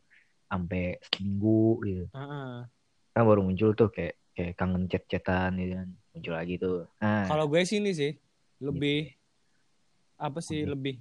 [0.48, 2.04] sampai seminggu gitu.
[2.16, 2.64] Heeh.
[3.12, 7.44] Kan baru muncul tuh kayak kayak kangen chat-chatan gitu kan muncul lagi tuh nah Kalau
[7.44, 8.12] gue sih ini sih
[8.62, 9.12] lebih
[10.16, 10.70] apa sih Oke.
[10.72, 10.96] lebih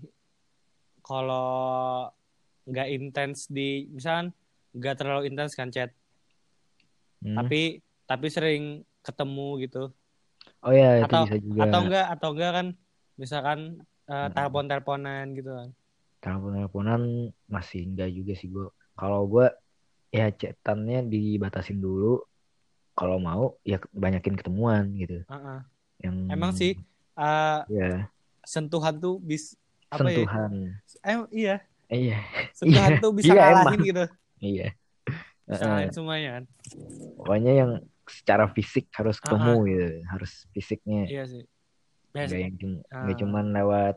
[1.00, 2.08] kalau
[2.68, 4.36] nggak intens di misalkan
[4.76, 5.96] nggak terlalu intens kan chat
[7.24, 7.36] hmm.
[7.36, 7.80] tapi
[8.10, 8.64] tapi sering
[9.00, 9.84] ketemu gitu.
[10.60, 11.62] Oh ya itu atau- bisa juga.
[11.64, 12.68] atau enggak atau enggak kan
[13.16, 13.60] misalkan
[14.04, 14.34] eh, Hmm.
[14.34, 15.70] telepon teleponan gitu kan.
[16.20, 17.02] Telepon teleponan
[17.46, 19.48] masih enggak juga sih gue kalau gue
[20.10, 22.26] ya chatannya dibatasin dulu.
[22.92, 25.22] Kalau mau ya banyakin ketemuan gitu.
[25.24, 25.60] Heeh.
[26.00, 26.80] yang emang sih
[27.14, 28.08] eh, ya
[28.42, 29.54] sentuhan tuh bis
[29.88, 30.18] apa ya?
[30.18, 30.52] Sentuhan.
[31.00, 31.56] Eh, iya.
[31.86, 32.18] Iya.
[32.52, 34.04] Sentuhan Iya, tuh bisa iya, ngalahin gitu.
[34.40, 34.68] Iya.
[35.44, 36.44] Bisa ngalahin semuanya kan.
[37.16, 37.72] Pokoknya yang
[38.10, 41.46] secara fisik harus ketemu gitu harus fisiknya iya sih.
[42.10, 43.06] Biasa, yang cum- Ah.
[43.06, 43.96] nggak cuman lewat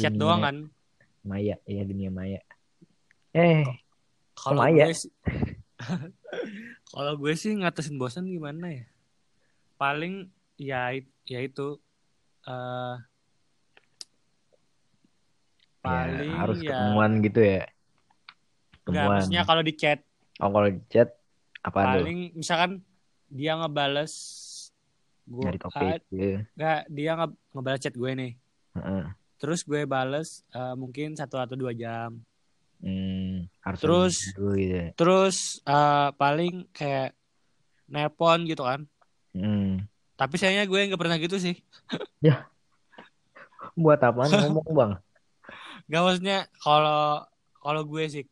[0.00, 0.56] chat dunia doang kan?
[1.20, 1.56] maya.
[1.64, 2.40] Iya dunia maya.
[3.36, 3.64] Eh
[4.32, 4.88] kalau Maya.
[4.88, 5.12] gue sih
[6.92, 8.84] kalau gue sih ngatasin bosan gimana ya?
[9.76, 10.96] Paling ya
[11.28, 11.76] ya itu
[12.44, 13.04] ya,
[15.84, 17.62] paling harus ya ketemuan gitu ya.
[18.88, 19.16] Enggak, ketemuan.
[19.20, 19.98] maksudnya kalau di chat.
[20.40, 21.08] Oh kalau di chat
[21.60, 21.88] apa tuh?
[22.08, 22.70] Paling misalkan
[23.34, 24.14] dia ngebales
[25.26, 25.66] gue gitu
[26.54, 28.32] enggak dia nge ngebales chat gue nih
[28.72, 29.04] Heeh.
[29.36, 32.14] terus gue bales eh, mungkin satu atau dua jam
[32.84, 34.92] Hmm, harus Terus- gitu ya.
[34.92, 37.16] terus eh, paling kayak
[37.86, 38.86] nelpon gitu kan
[39.34, 39.82] Hmm.
[40.14, 41.58] tapi sayangnya gue nggak pernah gitu sih
[43.74, 44.92] Buat apaan ngomong bang?
[45.90, 47.26] Gak maksudnya kalau
[47.58, 48.24] kalau gue sih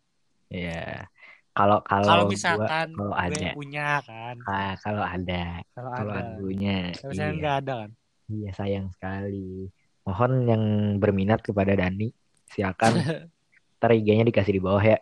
[0.47, 1.09] Iya.
[1.53, 5.45] Kalau kalau kalau gua- misalkan kalau gue ada, punya kan ah, kalau ada,
[5.77, 7.91] kalau kalau ada adunya, tapi saya iya, nggak ada kan
[8.27, 9.69] iya sayang sekali.
[10.03, 10.65] Mohon yang
[10.97, 12.09] berminat kepada Dani,
[12.49, 12.97] silakan.
[13.79, 14.99] Ntar IG-nya dikasih di bawah ya.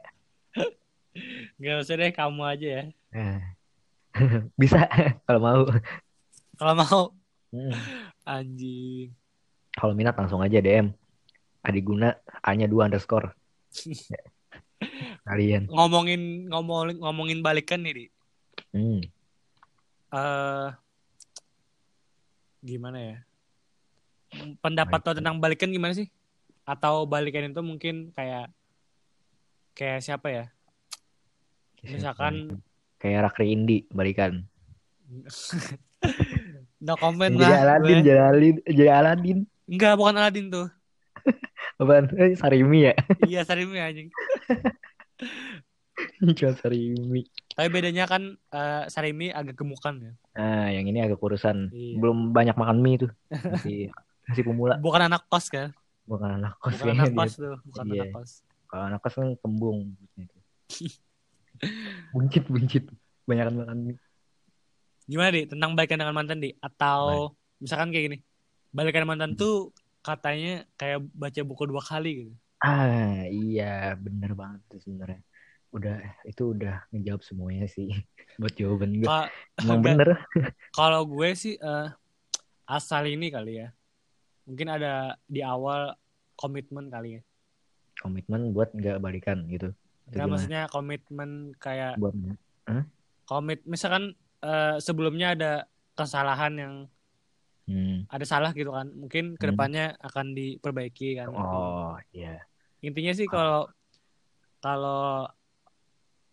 [1.57, 3.41] nggak usah deh kamu aja ya Eh.
[4.61, 4.87] Bisa
[5.27, 5.63] kalau mau.
[6.57, 7.03] kalau mau
[7.51, 7.75] Hmm.
[8.23, 9.11] anjing
[9.71, 10.95] Kalau minat langsung aja DM.
[11.61, 13.35] Adiguna A-nya 2 underscore.
[15.31, 15.63] Kalian.
[15.67, 18.07] ngomongin ngomongin ngomongin balikan nih di
[18.71, 19.01] Hmm.
[20.11, 20.69] eh
[22.61, 23.17] gimana ya
[24.59, 26.07] pendapat lo tentang balikan gimana sih
[26.63, 28.51] atau balikan itu mungkin kayak
[29.73, 30.45] kayak siapa ya
[31.81, 32.61] Misalkan-
[32.97, 34.45] kayak Rakri Indi balikan.
[36.79, 38.05] no comment Jadi lah Aladin, gue.
[38.05, 39.39] jadi Aladin, jadi Aladin.
[39.67, 40.69] enggak bukan Aladin tuh
[41.81, 42.13] Apaan?
[42.15, 42.95] Eh, Sarimi ya?
[43.25, 44.09] iya Sarimi anjing
[46.39, 47.29] Cuma Sarimi.
[47.53, 51.69] tapi bedanya kan eh, Sarimi agak gemukan ya Nah, yang ini agak kurusan.
[51.69, 51.99] Iya.
[52.01, 53.11] Belum banyak makan mie tuh.
[53.29, 53.93] Masih,
[54.27, 54.79] masih pemula.
[54.79, 55.75] bukan anak kos kan
[56.07, 57.17] Bukan anak kos bukan anak dia.
[57.21, 57.95] kos tuh bukan Iya.
[58.01, 58.31] anak kos
[58.65, 59.79] Kalau anak kos kan kembung.
[62.11, 62.85] buncit, buncit.
[63.25, 63.99] Banyakan makan mie.
[65.03, 68.19] gimana di tentang balikan dengan mantan di atau misalkan kayak gini
[68.71, 73.97] balikan dengan mantan tuh katanya kayak baca buku dua kali gitu Ah, iya.
[73.97, 75.21] Bener banget tuh sebenarnya.
[75.71, 75.97] Udah,
[76.27, 77.89] itu udah ngejawab semuanya sih.
[78.41, 79.07] Buat jawaban gue.
[79.09, 79.97] Ka- Emang enggak.
[79.97, 80.11] bener.
[80.73, 81.89] kalau gue sih eh,
[82.71, 83.69] asal ini kali ya
[84.47, 85.95] mungkin ada di awal
[86.39, 87.23] komitmen kali ya
[88.01, 89.77] Komitmen buat nggak balikan gitu.
[90.09, 90.33] Itu Nggak, gimana?
[90.33, 92.17] maksudnya komitmen kayak Buat
[93.29, 95.53] komit misalkan eh, sebelumnya ada
[95.95, 96.75] kesalahan yang
[97.71, 98.11] hmm.
[98.11, 102.43] ada salah gitu kan mungkin ke depannya akan diperbaiki kan Oh, iya.
[102.81, 103.69] Intinya sih kalau
[104.59, 105.29] kalau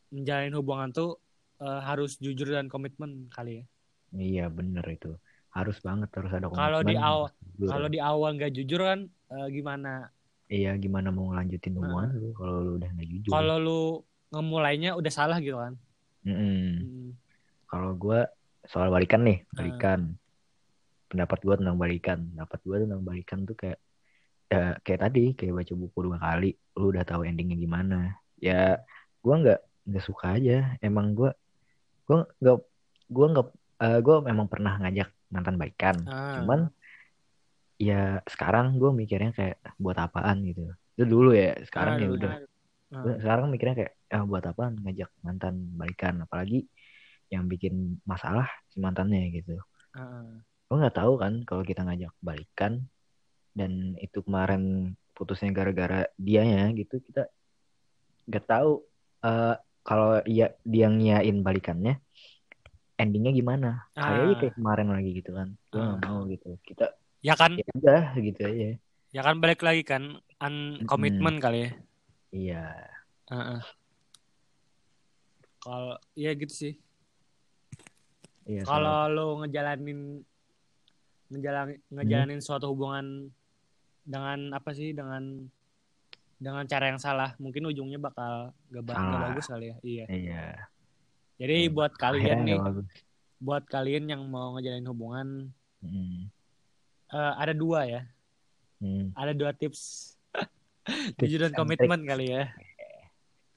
[0.10, 1.20] menjalin hubungan tuh
[1.58, 3.66] eh, harus jujur dan komitmen kali ya
[4.10, 5.20] Iya, bener itu.
[5.50, 6.64] Harus banget harus ada komitmen.
[6.64, 10.08] Kalau di awal- kalau di awal nggak jujur kan eh, gimana
[10.48, 13.30] Iya, gimana mau ngelanjutin hubungan lu kalau lu udah nggak jujur.
[13.30, 13.82] kalau lu
[14.30, 15.76] ngemulainya udah salah gitu kan
[16.24, 16.68] Mm-mm.
[16.78, 17.10] Hmm.
[17.66, 18.20] Kalau gue
[18.64, 19.48] soal balikan nih, Ah.
[19.54, 20.00] balikan.
[21.08, 22.20] Pendapat gue tentang balikan.
[22.30, 23.80] Pendapat gue tentang balikan tuh kayak
[24.48, 28.16] ya, kayak tadi, kayak baca buku dua kali, lu udah tahu endingnya gimana.
[28.40, 28.82] Ya,
[29.22, 30.76] gue nggak nggak suka aja.
[30.80, 31.32] Emang gue
[32.08, 32.58] gue nggak
[33.12, 33.48] gue nggak
[34.02, 35.96] gue memang pernah ngajak mantan balikan.
[36.08, 36.40] Ah.
[36.42, 36.72] Cuman
[37.78, 40.72] ya sekarang gue mikirnya kayak buat apaan gitu.
[40.98, 41.54] Itu dulu ya.
[41.68, 42.18] Sekarang ya Aduh.
[42.18, 42.34] udah
[42.88, 43.04] Ah.
[43.04, 46.72] Gua sekarang mikirnya kayak ah buat apa ngajak mantan balikan apalagi
[47.28, 49.60] yang bikin masalah si mantannya gitu
[49.92, 50.40] Ah.
[50.72, 52.88] gue nggak tahu kan kalau kita ngajak balikan
[53.58, 57.26] dan itu kemarin putusnya gara-gara dianya gitu kita
[58.30, 58.86] nggak tahu
[59.26, 61.98] eh, kalau iya dia ngiyain balikannya
[62.98, 63.70] endingnya gimana?
[63.94, 64.40] Kayaknya Ah.
[64.42, 65.54] kayak kemarin lagi gitu kan.
[65.70, 66.02] Gue Ah.
[66.02, 66.58] mau gitu.
[66.66, 67.54] Kita ya kan?
[67.54, 68.70] ya udah gitu aja.
[69.14, 71.72] Ya kan balik lagi kan un komitmen kali ya.
[72.34, 72.66] Iya.
[73.30, 73.62] Heeh.
[75.62, 76.74] Kalau ya gitu sih.
[78.48, 80.24] Iya, kalau lo ngejalanin
[81.28, 83.30] ngejalan ngejalanin suatu hubungan
[84.08, 85.52] dengan apa sih dengan
[86.40, 90.06] dengan cara yang salah mungkin ujungnya bakal gak, gak bagus kali ya iya.
[90.08, 90.44] Iya.
[91.36, 92.60] jadi Hmm, buat kalian Akhirnya nih
[93.38, 95.28] buat kalian yang mau ngejalanin hubungan
[95.78, 96.32] Hmm.
[97.12, 98.02] eh, ada dua ya
[98.80, 99.12] Hmm.
[99.14, 100.14] ada dua tips
[101.20, 102.48] jujur dan komitmen kali ya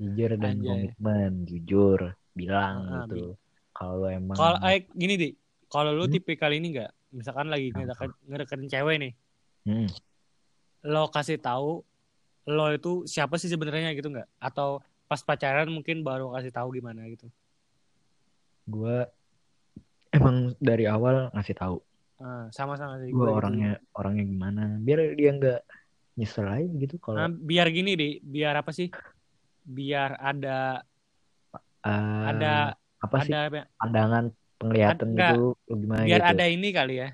[0.00, 0.96] Jujur dan Anjay.
[0.96, 3.36] komitmen, jujur, bilang Ah, ah, gitu.
[3.76, 5.32] Kalau emang kalau eh, gini deh
[5.68, 6.12] kalau lu Hmm?
[6.16, 7.84] tipe kali ini nggak misalkan lagi Apa?
[7.84, 9.12] ngedeket, ngedeketin cewek nih
[9.60, 9.88] Hmm.
[10.86, 11.84] Lo kasih tahu
[12.48, 14.28] lo itu siapa sih sebenarnya gitu nggak?
[14.40, 17.28] Atau pas pacaran mungkin baru kasih tahu gimana gitu?
[18.66, 19.06] Gue
[20.10, 21.76] emang dari awal ngasih tahu.
[22.20, 23.38] Ah, sama-sama sih gue gua gitu.
[23.40, 24.62] orangnya orangnya gimana?
[24.80, 25.60] Biar dia nggak
[26.20, 28.88] nyesel aja gitu Nah, kalau biar gini deh biar apa sih?
[29.64, 30.84] Biar ada
[31.86, 33.32] eh, ada apa sih?
[33.32, 34.24] ada pandangan
[34.60, 35.40] penglihatan Ad- gitu
[35.72, 36.32] gimana biar gitu?
[36.36, 37.08] ada ini kali ya.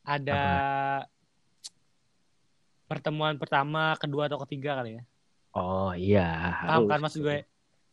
[0.00, 0.42] Ada
[2.90, 5.02] pertemuan pertama kedua atau ketiga kali ya.
[5.54, 6.26] Oh iya.
[6.66, 7.46] Paham kan maksud gue?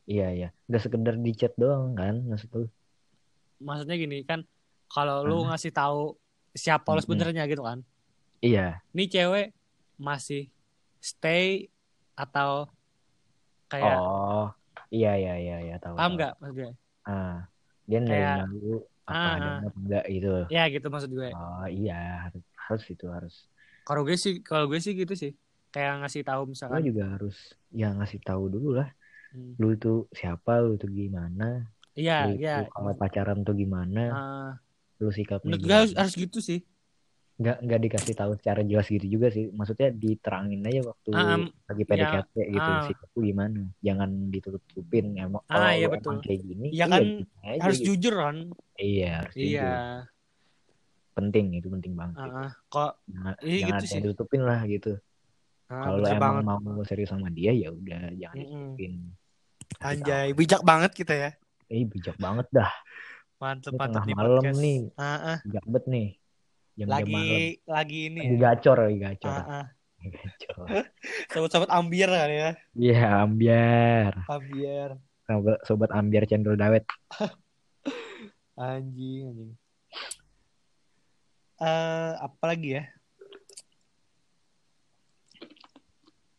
[0.10, 0.50] iya iya.
[0.66, 2.66] Nggak sekedar di chat doang kan maksud lu?
[3.62, 4.42] Maksudnya gini kan
[4.90, 6.18] kalau lu ngasih tahu
[6.52, 7.06] siapa lo Mm-mm.
[7.06, 7.86] sebenarnya gitu kan?
[8.42, 8.82] Iya.
[8.90, 9.48] Ini cewek
[10.02, 10.50] masih
[10.98, 11.70] stay
[12.18, 12.66] atau
[13.70, 14.50] kayak oh
[14.90, 16.72] iya iya iya iya tahu paham nggak maksud gue?
[17.06, 17.46] Ah
[17.86, 18.76] dia Kayak- nerima lu
[19.08, 20.34] apa Ah, apa enggak gitu.
[20.52, 21.30] Ya gitu maksud gue.
[21.32, 23.36] Oh iya harus, harus itu harus
[23.88, 25.32] kalau gue sih kalau gue sih gitu sih.
[25.72, 26.84] Kayak ngasih tahu misalkan.
[26.84, 28.92] Juga harus ya ngasih tahu dulu lah.
[29.32, 31.64] Hmm, lu tuh siapa lu tuh gimana?
[31.96, 32.68] Iya lu iya.
[32.68, 34.04] kalau pacaran tuh gimana?
[34.12, 34.52] Ah,
[35.00, 36.60] lu sikapnya menurut gue harus, harus gitu sih.
[37.40, 39.48] Nggak nggak dikasih tahu secara jelas gitu juga sih.
[39.56, 42.84] Maksudnya diterangin aja waktu em, lagi PDKT gitu ah.
[42.84, 43.62] sikap lu gimana?
[43.80, 46.12] Jangan ditutup-tutupin emang Ah, kalau iya, betul.
[46.12, 47.04] emang kayak gini Iya kan,
[47.64, 47.88] harus gitu.
[47.96, 48.38] jujur kan
[48.78, 49.74] iya harus jujur.
[51.18, 52.38] Penting itu penting banget gitu.
[52.70, 54.00] kok Jangan, iya jangan gitu sih.
[54.06, 54.92] ditutupin lah gitu.
[55.68, 56.62] Ah, kalau emang banget.
[56.64, 58.94] mau serius sama dia ya udah jangan ditutupin.
[59.68, 61.30] Kasih anjay bijak banget kita ya.
[61.68, 62.72] Eh bijak banget dah.
[63.42, 64.62] Mantep Ini mantep tengah malam podcast.
[64.62, 64.80] nih.
[64.96, 65.38] Ah.
[65.44, 66.08] bijak banget nih.
[66.78, 66.94] Jam jam malam.
[66.94, 67.30] lagi
[67.66, 68.40] lagi ini lagi ya.
[68.40, 69.42] gacor lagi gacor.
[71.34, 72.52] Sobat-sobat ambiar kali ya.
[72.78, 74.12] Iya ambiar.
[74.30, 74.90] Ambiar.
[75.28, 76.86] Sobat, sobat ambiar cendol dawet.
[78.58, 79.52] Anjing anjing
[81.58, 82.84] eh apa lagi ya?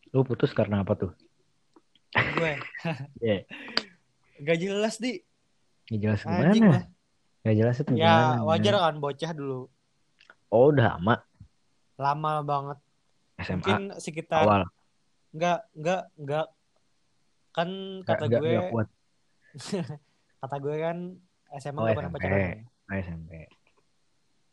[0.09, 1.11] Lu putus karena apa tuh?
[2.13, 2.53] Gue.
[3.25, 3.45] Iya.
[4.39, 5.19] gak jelas di.
[5.91, 6.71] Nggak jelas anjing gimana?
[6.71, 6.85] Lah
[7.39, 8.43] Nggak jelas itu ya gimana?
[8.47, 9.59] wajar kan bocah dulu.
[10.49, 11.15] Oh udah lama?
[11.99, 12.77] Lama banget.
[13.39, 14.63] SMA mungkin sekitar awal.
[15.35, 16.47] Nggak nggak nggak.
[17.53, 17.69] Kan
[18.07, 18.87] kata nggak gue nggak kuat.
[20.41, 20.97] kata gue kan
[21.59, 22.53] SMA Oh, gak pernah pacaran ya.
[22.63, 23.31] Oh, SMP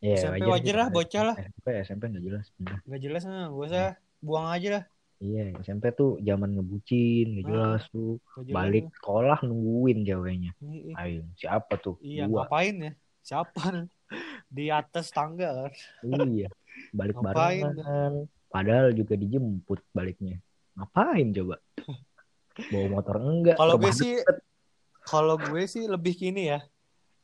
[0.07, 1.37] Iya, SMP sih wajar lah, bocah lah.
[1.37, 2.79] SMP SMP nggak jelas bener.
[2.81, 3.87] nggak jelas nah gue usah
[4.19, 4.85] buang aja lah.
[5.17, 8.15] Iya SMP tuh zaman ngebucin nggak Ah, jelas tuh.
[8.21, 8.55] Nggak jelas.
[8.55, 8.93] Balik lah.
[9.01, 10.51] sekolah nungguin ceweknya.
[10.63, 10.95] Ih.
[10.95, 11.97] ayo siapa tuh?
[11.99, 12.45] Iya gua.
[12.45, 12.93] ngapain ya?
[13.21, 13.63] Siapa?
[14.57, 15.67] Di atas tangga
[16.05, 16.47] iya
[16.93, 17.65] balik Ngapain?
[17.67, 18.13] barengan.
[18.47, 20.39] padahal juga dijemput baliknya.
[20.75, 21.57] Ngapain coba?
[22.71, 24.15] Bawa motor enggak kalau gue sih
[25.03, 26.61] kalau gue sih lebih gini ya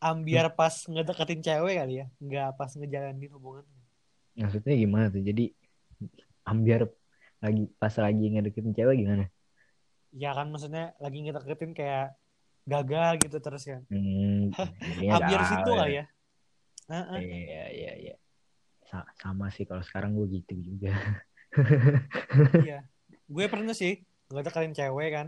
[0.03, 3.63] ambiar pas ngedeketin cewek kali ya nggak pas ngejalanin hubungan
[4.35, 5.55] maksudnya gimana tuh jadi
[6.43, 6.91] ambiar
[7.39, 9.31] lagi pas lagi ngedeketin cewek gimana
[10.11, 12.19] ya kan maksudnya lagi ngedeketin kayak
[12.67, 14.51] gagal gitu terus kan hmm,
[14.91, 15.79] jadinya ambiar situ ya.
[15.79, 16.07] kali ya
[16.93, 17.21] Heeh.
[17.25, 18.15] Iya iya iya.
[18.85, 20.93] Sa- sama sih kalau sekarang gue gitu juga.
[22.67, 25.27] iya gue pernah sih ngedeketin cewek kan?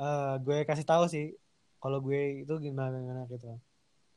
[0.00, 1.34] Eh, gue kasih tahu sih
[1.80, 3.60] kalau gue itu gimana gimana gitu kan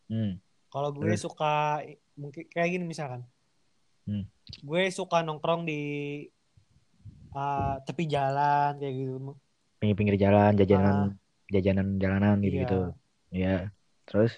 [0.06, 0.36] Hmm.
[0.68, 1.24] kalau gue Terus?
[1.24, 1.80] suka
[2.14, 3.24] mungkin kayak gini misalkan
[4.04, 4.28] Hmm.
[4.60, 5.82] gue suka nongkrong di
[7.34, 9.34] eh, tepi jalan kayak gitu
[9.76, 11.18] Pinggir-pinggir jalan, jajanan,
[11.50, 12.48] jajanan jalanan gitu.
[12.48, 12.62] Iya.
[12.62, 12.80] gitu.
[13.34, 13.56] Iya.
[14.06, 14.32] Terus?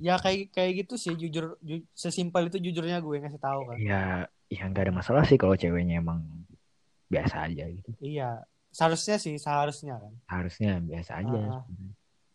[0.00, 4.02] ya kayak kayak gitu sih jujur ju- sesimpel itu jujurnya gue ngasih tahu kan Ya,
[4.48, 6.24] ya nggak ada masalah sih kalau ceweknya emang
[7.06, 7.92] biasa aja gitu.
[8.00, 8.40] iya
[8.74, 11.30] seharusnya sih seharusnya kan Harusnya biasa aja.
[11.30, 11.62] Sebenarnya.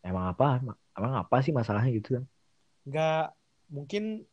[0.00, 0.46] Emang apa?
[0.90, 2.24] Emang apa sih masalahnya gitu kan?
[2.82, 3.24] nggak
[3.68, 4.24] mungkin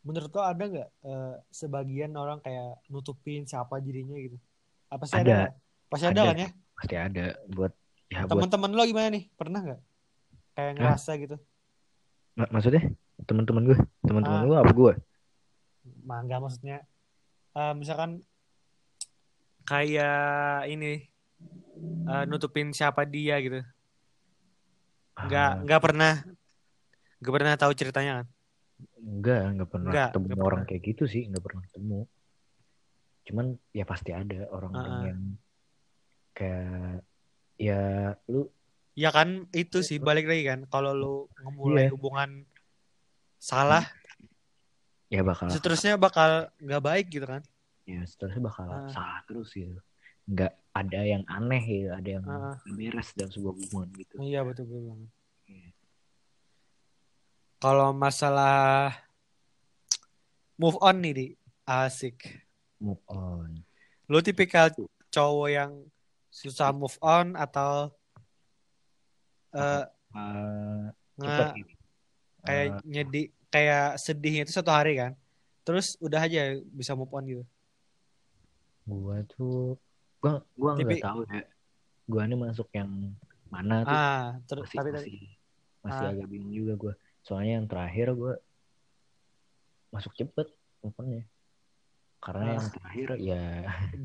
[0.00, 4.36] menurut lo ada nggak eh, sebagian orang kayak nutupin siapa dirinya gitu
[4.86, 5.48] apa sih ada, Ada.
[5.86, 6.22] pasti ada, Ada.
[6.26, 7.72] kan ya Pasti ada buat
[8.06, 9.80] ya buat teman-teman lo gimana nih pernah nggak
[10.54, 11.36] kayak ngerasa gitu
[12.34, 12.82] mak- maksudnya
[13.24, 14.46] teman-teman gue, teman-teman Ah.
[14.46, 14.92] gue apa gue?
[16.04, 16.76] mah nggak maksudnya
[17.54, 18.22] eh, misalkan
[19.68, 20.16] kayak
[20.66, 21.04] ini
[22.08, 23.60] eh, nutupin siapa dia gitu
[25.18, 26.12] nggak Ah, nggak pernah
[27.18, 28.26] nggak pernah tahu ceritanya kan
[28.96, 30.68] enggak enggak pernah Enggak, ketemu enggak orang pernah.
[30.70, 32.00] kayak gitu sih enggak pernah ketemu
[33.28, 35.04] cuman ya pasti ada orang-orang ah.
[35.04, 35.20] yang
[36.32, 37.02] kayak
[37.58, 37.80] ya
[38.30, 38.46] lu
[38.94, 41.92] ya kan itu sih balik lagi kan kalau lu ngemulai Iya.
[41.92, 42.30] hubungan
[43.36, 43.84] salah
[45.10, 47.42] ya bakal seterusnya bakal nggak baik gitu kan
[47.88, 48.84] ya seterusnya bakal Ah.
[48.86, 49.80] salah terus gitu
[50.28, 52.54] nggak ada yang aneh gitu ada yang ah.
[52.68, 54.14] beres dalam sebuah hubungan gitu.
[54.20, 55.10] Iya betul betul banget.
[55.48, 55.68] Iya.
[57.58, 58.92] kalau masalah
[60.54, 61.26] move on nih di.
[61.64, 62.44] Asik.
[62.78, 63.60] Move on.
[64.06, 64.72] Lu tipikal
[65.08, 65.72] cowok yang
[66.28, 67.92] susah move on atau
[69.50, 69.88] nge-
[71.18, 71.72] cepet gitu
[72.40, 75.12] kayak Ah, nyedi kayak sedihnya itu satu hari kan
[75.60, 77.44] terus udah aja bisa move on gitu
[78.88, 79.76] gua tuh
[80.18, 81.44] gua gua nggak tahu ya.
[82.08, 83.12] Gua ini masuk yang
[83.46, 83.92] mana tuh?
[83.94, 85.18] Ah terus masih tapi tadi masih
[85.78, 86.10] masih Ah.
[86.10, 86.94] agak bingung juga gua.
[87.20, 88.34] Soalnya yang terakhir gua
[89.88, 90.48] masuk cepet
[90.80, 91.24] move on-nya.
[92.18, 92.54] karena Ah.
[92.58, 93.44] yang terakhir ya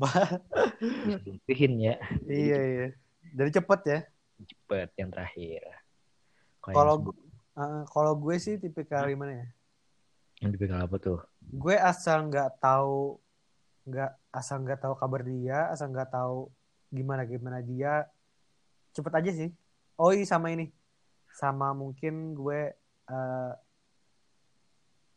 [1.26, 1.94] dipihin ya.
[2.22, 2.86] Iya iya.
[3.34, 3.98] Jadi cepet ya?
[4.38, 5.62] Cepet yang terakhir.
[6.62, 7.10] Kalau-
[7.54, 9.46] Ah, kalau gue sih tipikal gimana ya?
[10.42, 11.22] Yang tipikal apa tuh?
[11.40, 13.14] Gue asal nggak tahu
[13.86, 16.50] nggak asal nggak tahu kabar dia asal nggak tahu
[16.90, 18.10] gimana gimana dia
[18.90, 19.50] cepet aja sih.
[19.94, 20.74] Oh iya sama ini.
[21.30, 22.74] Sama mungkin gue
[23.06, 23.52] eh,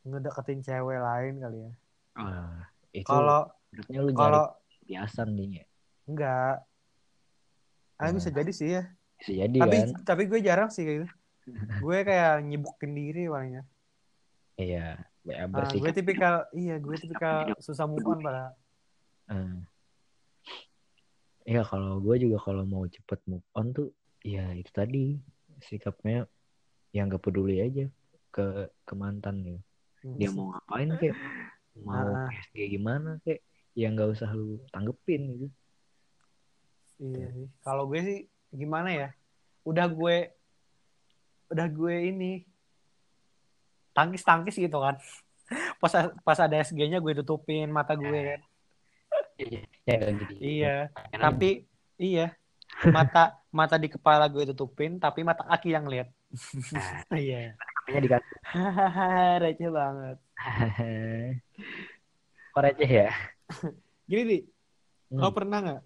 [0.06, 1.71] ngedeketin cewek lain kali ya.
[2.15, 2.62] Ah
[2.93, 3.49] itu kalau
[4.15, 4.45] kalau
[4.88, 5.65] biasa nih ya
[6.08, 6.56] enggak
[7.97, 8.15] ah Hmm.
[8.15, 8.84] bisa jadi sih ya.
[9.17, 9.89] Bisa jadi tapi kan.
[10.06, 11.10] tapi gue jarang sih kayak gitu.
[11.84, 13.63] Gue kayak nyibukin diri palingnya
[14.58, 18.51] iya ya Ah, gue bersikap tipikal iya gue tipikal susah move on pada
[19.27, 19.59] Ah.
[21.47, 25.15] Iya kalau gue juga kalau mau cepet move on tuh ya itu tadi
[25.63, 26.27] sikapnya
[26.91, 27.87] yang gak peduli aja
[28.31, 29.61] ke ke mantan gitu.
[30.15, 31.13] Dia mau ngapain kek,
[31.81, 32.13] mau.
[32.29, 33.41] PSG gimana kek,
[33.73, 35.47] yang nggak usah lu tanggepin gitu.
[37.01, 37.47] Iya sih.
[37.61, 38.19] Kalau gue sih
[38.53, 39.09] gimana ya?
[39.65, 40.31] Udah gue
[41.47, 42.31] udah gue ini
[43.93, 44.97] tangkis-tangkis gitu kan.
[45.81, 45.93] Pas
[46.27, 48.41] pas ada SG-nya gue tutupin mata gue kan.
[49.38, 50.34] Iya, ya, jadi.
[50.38, 50.76] Iya.
[51.13, 51.23] Enak.
[51.34, 51.50] Tapi
[51.97, 52.28] iya
[52.93, 56.10] mata mata di kepala gue tutupin tapi mata kaki yang lihat.
[57.10, 57.58] Iya.
[57.58, 58.38] Makanya dikasih.
[58.54, 60.17] Hahaha, receh banget.
[62.54, 63.10] Kok receh ya?
[64.06, 64.39] Gini di,
[65.08, 65.23] Hmm.
[65.23, 65.82] kau pernah nggak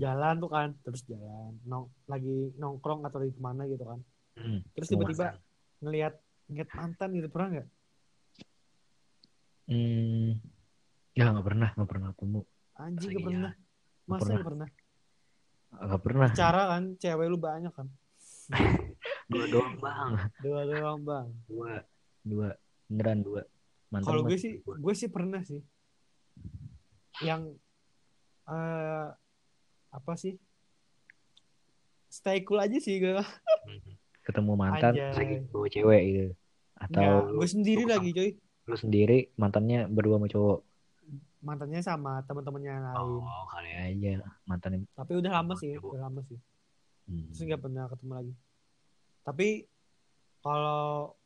[0.00, 4.00] jalan tuh kan, terus jalan, nong lagi nongkrong atau di ke mana gitu kan,
[4.32, 4.64] Hmm.
[4.72, 5.36] terus tiba-tiba
[5.84, 6.16] ngelihat
[6.48, 7.68] ngeliat mantan gitu pernah nggak?
[9.68, 10.40] Hmm.
[11.12, 12.40] Ya nggak pernah, nggak pernah ketemu.
[12.80, 13.14] Anjing Iya.
[13.14, 13.52] gak pernah.
[14.04, 14.34] Masa pernah.
[14.34, 14.68] gak pernah?
[15.70, 16.28] Nggak pernah.
[16.32, 17.86] Cara kan cewek lu banyak kan.
[19.30, 20.10] Dua doang bang.
[20.40, 21.26] Dua doang bang.
[21.46, 21.72] Dua,
[22.22, 22.48] dua,
[22.84, 23.42] beneran dua.
[23.92, 24.74] Kalau gue sih, dua.
[24.76, 25.62] gue sih pernah sih.
[27.20, 27.54] Yang
[28.46, 29.06] eh
[29.88, 30.34] apa sih?
[32.08, 33.14] Stay cool aja sih gue.
[34.20, 35.10] ketemu mantan Anjay.
[35.12, 36.26] lagi bawa cewek gitu
[36.76, 38.30] atau Nggak, lu, gue sendiri lu- lagi coy.
[38.62, 40.58] lu sendiri mantannya berdua sama cowok
[41.40, 42.96] Mantannya sama teman-temannya yang lain.
[43.00, 45.88] oh kali aja mantan Tapi udah lama sih, Coba.
[45.96, 46.38] udah lama sih.
[47.08, 47.32] hmm.
[47.32, 48.34] Terus nggak pernah ketemu lagi.
[49.24, 49.48] Tapi
[50.40, 51.16] kalau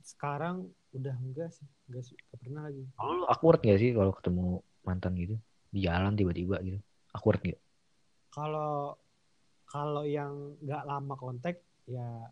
[0.00, 2.82] sekarang udah enggak sih, enggak, sih, nggak pernah lagi.
[2.96, 4.46] kalau lu awkward gak sih kalau ketemu
[4.82, 5.36] mantan gitu
[5.70, 6.80] di jalan tiba-tiba gitu
[7.14, 7.60] awkward gak
[8.30, 8.96] Kalau
[9.70, 12.26] kalau yang nggak lama kontak ya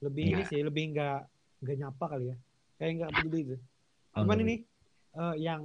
[0.00, 0.48] lebih ini Nggak.
[0.48, 1.18] sih, lebih nggak
[1.60, 2.36] nggak nyapa kali ya.
[2.78, 3.64] Kayak nggak peduli gitu.
[4.24, 4.54] Cuman ini
[5.14, 5.62] eh, yang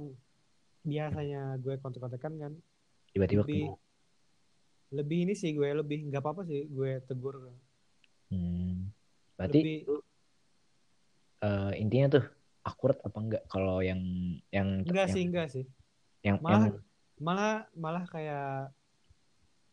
[0.84, 2.52] biasanya gue kontak-kontakan kan
[3.10, 3.82] tiba-tiba lebih- ketemu
[4.94, 7.50] lebih ini sih gue lebih nggak apa-apa sih gue tegur.
[8.30, 8.92] hmm.
[9.34, 9.96] berarti Lebih lu,
[11.40, 12.24] eh, intinya tuh
[12.62, 14.00] awkward apa enggak kalau yang
[14.52, 15.64] yang enggak yang, sih, enggak sih.
[16.22, 16.74] yang, Malah yang
[17.18, 18.70] malah malah kayak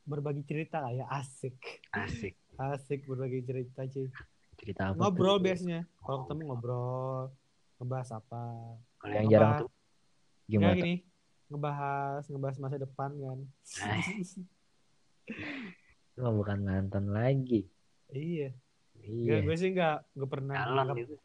[0.07, 1.57] berbagi cerita lah ya asik.
[1.93, 4.09] asik Asik berbagi cerita cuy.
[4.57, 5.45] cerita apa Ngobrol tuh?
[5.49, 5.81] biasanya.
[6.01, 7.33] Kalau ketemu ngobrol,
[7.81, 8.41] ngebahas apa.
[9.01, 9.69] kalau yang jarang tuh
[10.45, 10.93] gimana gini,
[11.49, 13.39] ngebahas ngebahas masa depan kan.
[16.13, 17.65] Itu mah bukan mantan lagi
[18.13, 18.53] iya.
[19.01, 21.15] iya Gak, gue sih nggak nggak pernah nganggap gitu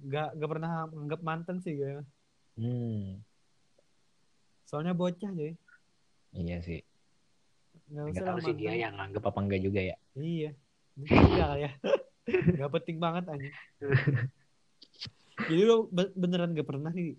[0.00, 2.02] nggak nggak pernah nganggap mantan sih gue.
[2.58, 3.22] hmm.
[4.66, 5.54] Soalnya bocah cuy.
[6.34, 6.82] iya sih
[7.90, 10.50] Nggak nggak usah tahu sih dia yang nganggep apa enggak juga ya Iya.
[10.98, 11.72] Enggak kali ya.
[12.60, 13.48] Gak penting banget aja.
[15.50, 17.18] Jadi lo be- beneran gak pernah nih.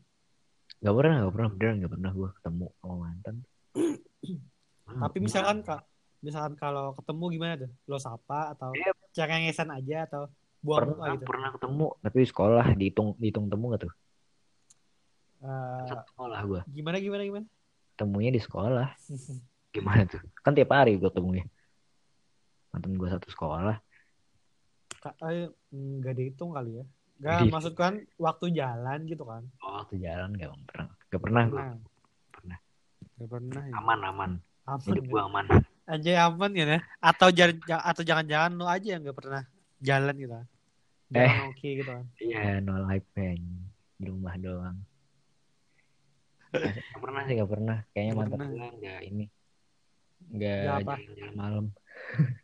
[0.80, 3.36] Gak pernah, gak pernah, beneran gak pernah gue ketemu sama mantan.
[5.04, 5.82] Tapi misalkan kak,
[6.24, 7.72] misalkan kalau ketemu gimana tuh?
[7.88, 8.92] Lo sapa atau Iya.
[9.12, 11.26] cengengesan aja atau buang muka pernah gitu?
[11.26, 13.94] pernah ketemu tapi sekolah dihitung dihitung temu gak tuh?
[15.42, 17.46] Eh, sekolah gue gimana gimana gimana?
[17.98, 18.90] Temunya di sekolah.
[19.74, 20.20] Gimana tuh?
[20.44, 21.48] Kan tiap hari gue temunya
[22.70, 23.80] mantan gue satu sekolah.
[25.02, 26.86] Ka- eh, nggak dihitung kali ya
[27.22, 27.54] Gak dihitung.
[27.54, 29.46] maksud kan waktu jalan gitu kan.
[29.62, 30.88] Oh waktu jalan gak pernah?
[31.14, 31.78] Gak pernah gue nah,
[32.34, 32.60] pernah.
[33.22, 33.74] Gak pernah ya.
[33.78, 34.32] aman aman.
[34.66, 35.12] Aman hidup ya.
[35.14, 35.46] gue aman.
[35.86, 36.66] Aja aman ya
[36.98, 37.56] atau jangan
[37.86, 39.42] atau jangan-jangan lo aja yang gak pernah
[39.78, 40.48] jalan gitu kan.
[41.12, 41.30] Eh.
[41.30, 42.06] jalan oke gitu kan.
[42.18, 43.42] Iya no life pen
[44.02, 44.78] di rumah doang.
[46.58, 47.78] Gak pernah sih gak pernah.
[47.94, 48.70] Kayaknya mantan pernah.
[48.82, 49.26] nggak ini
[50.32, 50.94] Nggak apa?
[50.98, 51.66] jalan-jalan malam.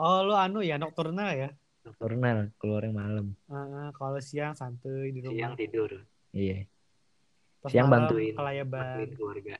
[0.00, 1.52] Oh lo anu ya nocturnal ya
[1.90, 3.26] nocturnal keluarnya malam.
[3.50, 5.34] Heeh, kalau siang santuy di rumah.
[5.34, 5.90] Siang tidur.
[6.30, 6.70] Iya.
[7.60, 9.56] Pas siang malam bantuin kelayaban bantuin keluarga.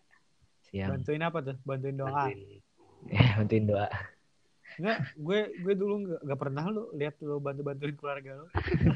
[0.71, 0.89] Siang.
[0.95, 1.57] Bantuin apa tuh?
[1.67, 2.09] Bantuin doa.
[2.09, 2.41] Bantuin.
[3.11, 3.89] Eh bantuin doa.
[4.79, 8.47] Enggak, gue gue dulu nggak nggak pernah lu lihat lu bantu bantuin keluarga lu.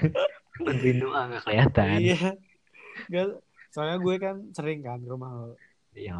[0.66, 1.99] bantuin doa nggak kelihatan.
[1.99, 2.30] Iya.
[3.11, 3.26] Nggak,
[3.74, 5.55] soalnya gue kan sering kan ke rumah lu.
[5.99, 6.14] iya.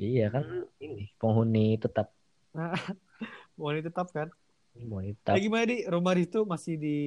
[0.00, 0.44] Iya kan?
[0.80, 1.12] Ini.
[1.20, 2.10] Penghuni tetap.
[3.60, 4.32] Mau tetap kan?
[4.78, 6.98] Penghuni Ya gimana di rumah itu masih di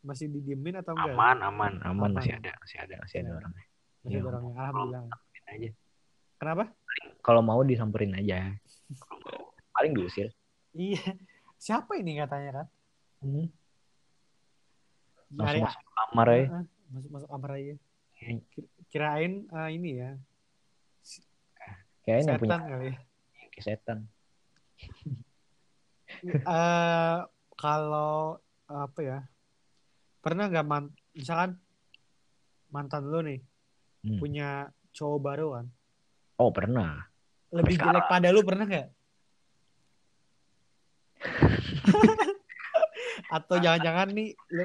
[0.00, 1.14] masih didiemin atau enggak?
[1.14, 2.10] aman aman aman Aman.
[2.12, 3.36] masih ada masih ada masih ada Ya.
[3.36, 4.18] orangnya Masih Iya.
[4.18, 4.52] ada orangnya.
[4.52, 5.02] Alhamdulillah.
[5.44, 5.70] Aja
[6.36, 6.64] Kenapa?
[7.20, 8.50] kalau mau disamperin aja
[9.72, 10.28] paling diusir
[10.72, 11.16] Iya.
[11.56, 12.66] Siapa ini katanya kan?
[13.20, 13.46] hmm.
[15.32, 16.44] Langsung masuk kamar ya
[16.88, 17.74] masuk masuk kamar aja.
[18.18, 18.32] Iya.
[18.48, 20.10] Kir- Kirain eh, ini ya.
[22.02, 22.96] kayaknya yang punya Setan kali ya.
[23.54, 23.80] kayak
[26.22, 27.16] eh
[27.52, 29.18] kalau apa ya
[30.18, 31.58] pernah nggak man misalkan
[32.68, 33.40] mantan lu nih
[34.02, 34.18] Hmm.
[34.18, 35.66] punya cowok baru kan?
[36.34, 37.06] Oh pernah.
[37.54, 38.02] Lebih sekarang.
[38.02, 38.88] jelek pada lu pernah nggak?
[43.30, 44.64] Atau jangan-jangan nih lu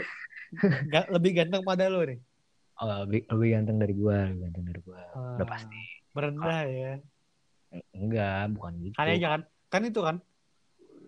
[0.90, 2.18] ga- lebih ganteng pada lu nih?
[2.78, 5.02] Oh, lebih lebih ganteng dari gua lebih ganteng dari gua.
[5.38, 5.82] Udah Ah, pasti.
[6.14, 6.94] merendah ya.
[7.94, 8.96] Enggak bukan gitu.
[8.98, 10.16] Kan kan itu kan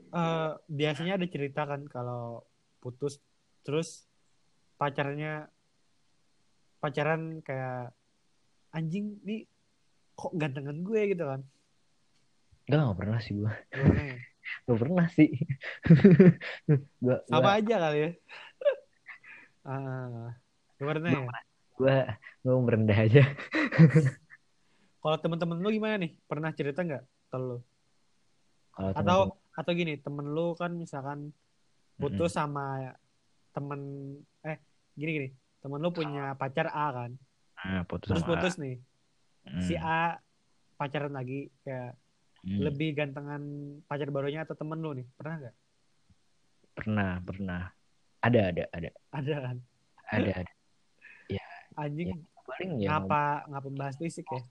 [0.10, 2.42] eh biasanya ada cerita kan kalau
[2.82, 3.22] putus
[3.62, 4.10] terus
[4.80, 5.46] pacarnya
[6.80, 7.94] pacaran kayak
[8.74, 9.46] anjing nih
[10.16, 11.42] kok gantengan gue gitu kan.
[12.70, 13.54] Enggak nggak pernah sih ya?
[14.66, 15.30] nggak pernah sih.
[17.04, 18.12] Gua sama gua, aja kali ya.
[19.70, 20.34] Ah
[20.80, 21.20] gimana ya?
[21.76, 21.98] Gua
[22.42, 23.24] gua merendah aja.
[25.00, 26.16] Kalau temen-temen lu gimana nih?
[26.26, 27.62] Pernah cerita nggak kalau
[28.80, 31.36] atau atau gini temen lu kan misalkan
[32.00, 32.96] putus sama
[33.52, 33.80] temen
[34.48, 34.58] eh
[34.96, 35.30] gini gini.
[35.60, 37.12] Temen lu punya pacar A kan?
[37.60, 38.80] Nah, putus terus sama putus nih.
[39.44, 40.16] Hmm, si A
[40.80, 42.00] pacaran lagi kayak
[42.48, 42.60] hmm.
[42.64, 43.44] lebih gantengan
[43.84, 45.08] pacar barunya atau temen lu nih.
[45.20, 45.56] Pernah nggak?
[46.80, 47.62] Pernah pernah.
[48.24, 48.90] Ada ada ada.
[49.12, 49.58] Ada kan?
[50.08, 50.54] Ada ada.
[51.84, 52.24] Anjing.
[52.48, 54.42] Paling ya ngapa ngapa bahas fisik ya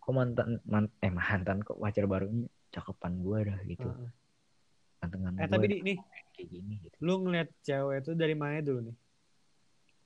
[0.00, 2.50] kok mantan man- eh mantan kok pacar barunya?
[2.70, 3.86] Cakepan gua dah gitu.
[3.86, 4.10] Heeh.
[5.00, 5.96] Gantengan eh gua tapi di, nih
[6.36, 6.96] kayak gini gitu.
[7.00, 8.96] lu ngeliat cewek itu dari mana dulu nih?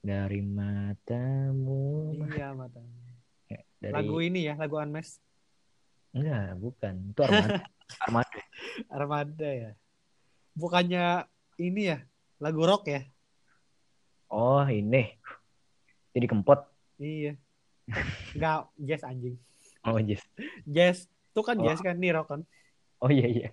[0.04, 2.12] Dari matamu.
[2.28, 2.80] Iya mata
[3.48, 5.18] Ya, dari lagu ini ya lagu Unmesh
[6.14, 6.94] enggak bukan.
[7.10, 7.60] Itu armada.
[8.06, 8.40] Armada.
[8.88, 9.70] Armada ya.
[10.54, 11.26] Bukannya
[11.58, 11.98] ini ya
[12.38, 13.02] lagu rock ya?
[14.30, 15.10] Oh ini.
[16.14, 16.62] Jadi kempot.
[17.02, 17.34] Iya.
[18.38, 19.36] Nggak jazz anjing.
[19.84, 20.22] Oh yes
[20.64, 21.10] jazz.
[21.34, 21.66] Tuh kan Oh.
[21.66, 22.40] jazz kan nih rock kan?
[23.02, 23.50] Oh iya iya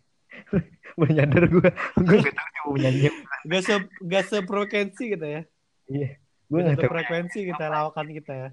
[0.97, 3.07] baru nyadar gua gua nggak tahu dia mau nyanyi
[3.47, 3.73] gak se
[4.03, 5.41] gak sefrekuensi kita ya
[5.87, 6.09] iya
[6.47, 8.49] gua gak nggak tahu sefrekuensi kita lawakan kita ya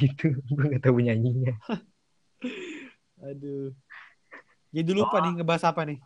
[0.00, 1.54] gitu gua nggak tahu nyanyinya
[3.20, 3.70] aduh
[4.72, 5.22] jadi lupa Oh.
[5.22, 5.98] nih ngebahas apa nih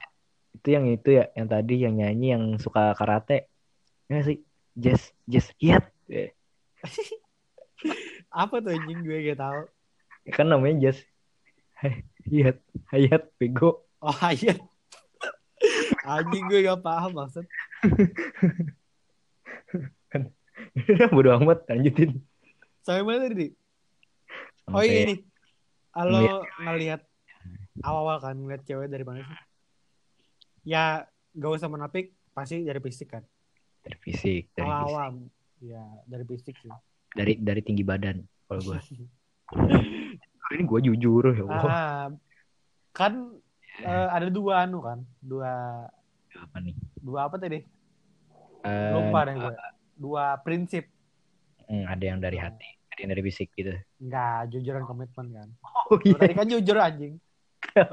[0.52, 3.48] itu yang itu ya yang tadi yang nyanyi yang suka karate
[4.08, 4.42] ya sih
[4.74, 6.30] Jess Jess Hiat Eh,
[8.30, 9.62] apa tuh anjing gue gak tahu
[10.30, 10.98] kan namanya Jess
[12.26, 12.58] Hiat
[12.90, 14.54] Hayat Bego oh iya
[16.04, 17.46] anjing gue gak paham maksud.
[21.14, 22.20] Bodo amat lanjutin.
[22.82, 23.50] Sampai mana tadi?
[24.70, 25.18] Oh iya nih
[26.04, 27.00] lo Ngeliat ngelihat
[27.80, 29.38] awal-awal kan ngeliat cewek dari mana sih?
[30.68, 33.24] Ya gak usah menapik pasti dari fisik kan?
[33.80, 34.66] Dari fisik dari fisik.
[34.66, 35.30] awal-awal
[35.64, 36.68] ya dari fisik sih.
[37.16, 38.78] Dari dari tinggi badan kalau gue
[40.54, 41.66] ini gue jujur ya Allah.
[41.66, 42.06] Ah,
[42.92, 43.40] kan
[43.78, 45.50] eh, ada dua anu kan dua
[46.32, 47.60] apa nih dua apa tadi
[48.60, 49.52] Eh, lupa deh gue
[49.94, 50.90] dua prinsip
[51.64, 53.70] hmm, ada yang dari hati ada yang dari fisik gitu
[54.00, 57.14] nggak jujur dan komitmen kan oh Lu tadi kan jujur anjing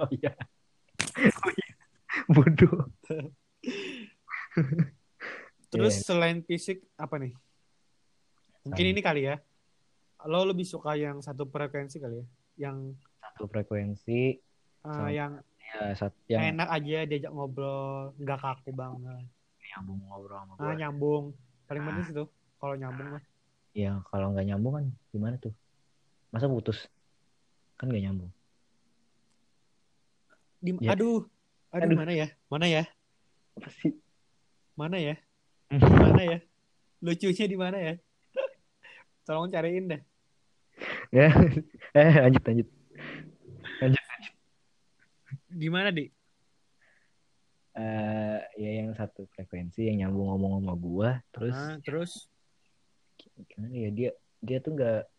[0.02, 0.34] oh iya
[1.14, 1.68] oh iya
[2.26, 2.90] bodoh
[5.70, 6.06] Terus Iya.
[6.06, 7.34] selain fisik apa nih?
[8.64, 9.42] Mungkin Selain- ini kali ya.
[10.24, 12.26] Lo lebih suka yang satu frekuensi kali ya?
[12.70, 15.10] Yang satu frekuensi eh, Sama.
[15.10, 15.42] yang
[15.74, 19.26] ya satu yang enak aja diajak ngobrol, nggak kaku banget.
[19.74, 21.24] nyambung ngobrol sama Ah, gue nyambung.
[21.66, 21.88] Paling Ah.
[21.90, 22.24] penting situ.
[22.60, 23.24] Kalau nyambung mah.
[23.74, 25.50] ya kalau nggak nyambung kan gimana tuh
[26.30, 26.78] masa putus
[27.74, 28.30] kan nggak nyambung
[30.60, 30.94] Di, Ya.
[30.94, 31.26] Aduh.
[31.74, 31.98] Aduh, Aduh.
[31.98, 32.28] mana ya?
[32.48, 32.84] Mana ya?
[33.54, 33.98] apa sih
[34.74, 35.18] Mana ya?
[35.70, 36.38] Di mana ya?
[37.02, 37.94] Lucunya di mana ya?
[39.26, 40.02] Tolong cariin deh.
[41.10, 41.30] ya
[41.98, 42.68] eh lanjut lanjut
[45.50, 46.06] Di mana, Di?
[47.74, 52.30] eh ya yang satu frekuensi yang nyambung ngomong sama gua terus Ah, terus
[53.50, 54.10] gimana ya dia
[54.46, 55.10] dia tuh nggak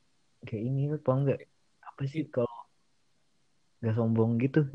[0.47, 1.39] kayak ini apa enggak
[1.83, 2.55] apa sih kalau
[3.83, 4.71] nggak sombong gitu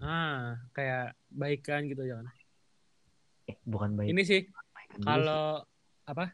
[0.00, 2.26] ah kayak baikan gitu aja kan.
[3.52, 4.40] eh bukan baik Ini sih
[5.04, 5.60] kalau
[6.08, 6.32] apa?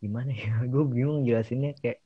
[0.00, 2.00] gimana ya gue bingung jelasinnya kayak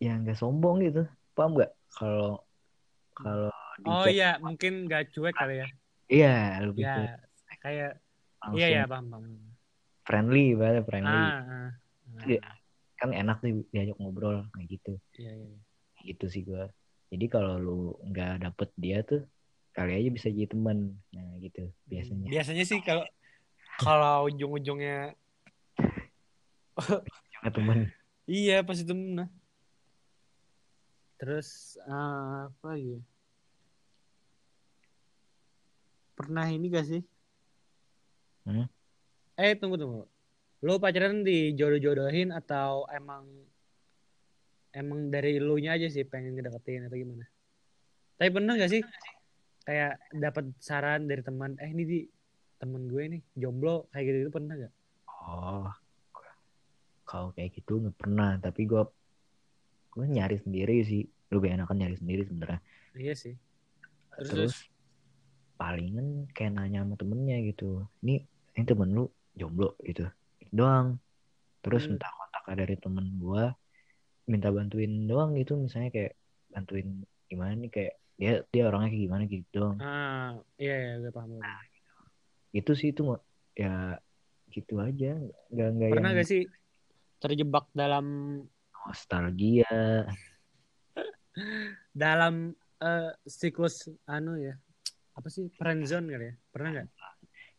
[0.00, 1.04] ya nggak sombong gitu
[1.36, 2.40] paham nggak kalau
[3.12, 5.68] kalau di Oh iya, mungkin gak cuek kali ya.
[6.08, 7.14] iya lebih Ya,
[7.60, 8.00] kayak
[8.40, 9.24] langsung iya ya, paham, paham.
[10.08, 11.70] friendly banget friendly Ah, ah, ah.
[12.24, 12.40] Iya.
[12.98, 15.48] kan enak nih diajak ngobrol kayak gitu Iya, iya.
[15.54, 15.58] iya.
[16.02, 16.64] gitu sih gue
[17.12, 19.22] jadi kalau lu nggak dapet dia tuh
[19.70, 23.04] kali aja bisa jadi teman nah gitu biasanya Biasanya sih kalau
[23.78, 25.14] kalau ujung-ujungnya
[27.30, 27.78] Jangan teman
[28.26, 29.28] iya pasti temen nah.
[31.18, 32.98] Terus ah, apa ya?
[36.18, 37.02] Pernah ini gak sih?
[38.42, 38.66] Hmm?
[39.38, 40.02] Eh tunggu tunggu.
[40.66, 43.22] Lo pacaran dijodoh-jodohin atau emang
[44.74, 47.24] emang dari lu nya aja sih pengen ngedeketin atau gimana?
[48.18, 48.82] Tapi pernah gak sih
[49.62, 52.00] kayak dapat saran dari teman, eh ini di
[52.58, 54.74] temen gue nih jomblo kayak gitu itu pernah gak?
[55.28, 55.70] oh
[57.08, 58.82] kalau kayak gitu nggak pernah tapi gue
[59.94, 62.60] gue nyari sendiri sih lebih enakan nyari sendiri sebenarnya
[62.98, 63.34] Iya sih.
[64.18, 64.54] Terus, terus
[65.58, 68.22] palingan kayak nanya sama temennya gitu ini
[68.54, 69.04] ini temen lu
[69.34, 70.06] jomblo gitu
[70.38, 71.02] Gitu doang
[71.60, 71.98] terus Hmm.
[71.98, 73.44] minta kontak dari temen gua
[74.30, 76.14] minta bantuin doang gitu misalnya kayak
[76.54, 81.12] bantuin gimana nih kayak dia dia orangnya kayak gimana gitu doang ah iya iya gue
[81.12, 81.36] paham.
[81.36, 81.66] gue paham.
[82.54, 83.02] itu sih itu
[83.58, 83.98] ya
[84.48, 85.18] gitu aja
[85.52, 86.42] nggak nggak Pernah yang gak sih
[87.18, 88.06] terjebak dalam
[88.86, 89.68] nostalgia
[91.92, 94.56] dalam eh, siklus anu ya
[95.18, 95.50] apa sih?
[95.52, 96.34] Friendzone kali ya?
[96.48, 96.88] Pernah nggak?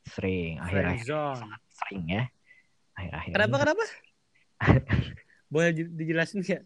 [0.07, 0.53] Sering.
[0.57, 2.24] Akhir-akhir friendzone sering ya.
[2.95, 3.62] Akhir-akhir kenapa ini.
[3.62, 3.84] kenapa?
[5.53, 6.64] Boleh di- dijelasin nggak?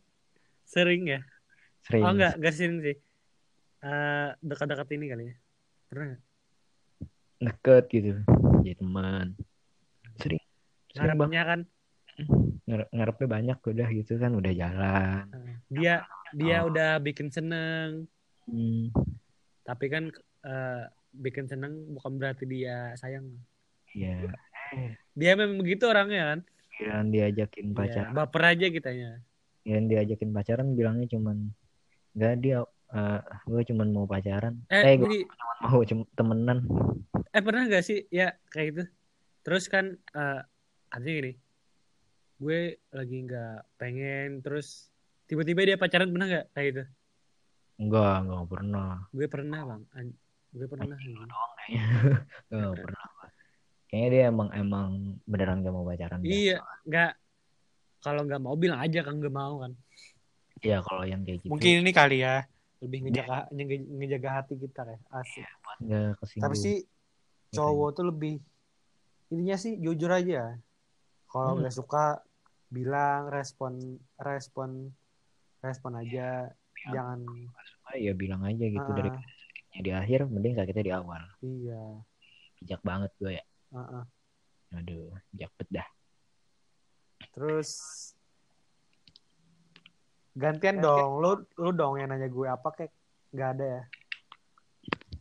[0.64, 1.20] Sering ya?
[1.84, 2.04] Sering.
[2.06, 2.98] Oh enggak enggak sering sih.
[3.84, 5.36] Eh, dekat-dekat ini kali ya?
[5.89, 6.22] Pernah nggak?
[7.44, 8.12] Deket gitu.
[8.62, 9.28] Jadi teman.
[10.16, 10.44] Sering.
[10.94, 11.60] Ngarepnya kan?
[12.64, 14.32] Ngare- ngarepnya banyak udah gitu kan.
[14.32, 15.26] Udah jalan.
[15.68, 16.70] Dia dia Oh.
[16.70, 18.06] udah bikin seneng.
[18.44, 18.91] Hmm,
[19.64, 20.12] tapi kan
[20.44, 20.84] eh,
[21.14, 23.28] bikin seneng bukan berarti dia sayang.
[23.94, 24.34] Ya
[25.14, 26.39] dia memang begitu orangnya kan?
[26.74, 28.12] Kirain diajakin Iya, pacaran.
[28.18, 29.12] baper aja kitanya
[29.64, 31.54] kirain diajakin pacaran bilangnya cuman
[32.18, 32.60] enggak dia
[32.94, 34.60] eh gue cuman mau pacaran.
[34.70, 35.82] Eh, eh gue jadi cuman mau
[36.18, 36.60] temenan.
[37.34, 38.06] Eh pernah gak sih?
[38.10, 38.84] Ya kayak gitu.
[39.46, 40.41] Terus kan eh
[40.89, 41.34] artinya gini.
[42.41, 44.89] Gue lagi nggak pengen terus
[45.30, 46.46] tiba-tiba dia pacaran pernah nggak?
[46.54, 46.84] Kayak gitu.
[47.82, 48.89] Enggak enggak pernah.
[49.10, 49.84] Gue pernah bang.
[49.98, 50.18] An-
[50.54, 51.18] gue pernah anjing.
[51.58, 51.84] kayaknya
[52.47, 53.04] enggak pernah.
[53.86, 54.89] Kayaknya dia emang emang
[55.24, 57.12] beneran gak mau pacaran iya nggak
[57.99, 59.72] kalau nggak mau bilang aja kan nggak mau kan.
[60.60, 61.49] Iya kalau yang kayak gitu.
[61.49, 62.45] Mungkin ini kali ya.
[62.80, 65.45] Lebih ngejaga nge- ngejaga hati kita ya asik.
[65.80, 66.43] Nggak kesinggung.
[66.43, 66.76] Tapi sih
[67.49, 68.36] cowok tuh lebih
[69.30, 70.58] intinya sih jujur aja.
[71.28, 71.60] Kalau Hmm.
[71.62, 72.22] nggak suka
[72.68, 73.78] bilang respon
[74.16, 74.89] respon
[75.60, 76.49] respon aja.
[76.86, 77.24] Jangan
[77.84, 78.91] Ah, ya bilang aja gitu Ah.
[78.91, 79.10] dari
[79.74, 81.24] sakitnya di akhir mending sakitnya di awal.
[81.41, 81.84] Iya.
[82.61, 83.45] Bijak banget gue ya.
[83.74, 84.05] Ah.
[84.74, 85.88] aduh bijak bet dah.
[87.34, 87.69] Terus
[90.38, 91.17] gantian dong.
[91.17, 92.93] Lu lu dong yang nanya gue apa kayak
[93.34, 93.84] nggak ada ya?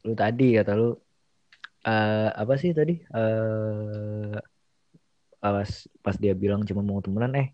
[0.04, 0.92] Lu tadi kata lu
[1.88, 3.00] eh apa sih tadi?
[3.00, 4.36] Eh
[5.40, 5.70] pas
[6.04, 7.48] pas dia bilang cuma mau temenan eh.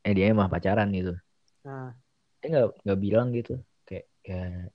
[0.00, 1.12] Eh dia emang pacaran gitu.
[1.68, 1.92] Nah.
[2.40, 3.60] Dia nggak nggak bilang gitu.
[3.84, 4.72] Kayak ya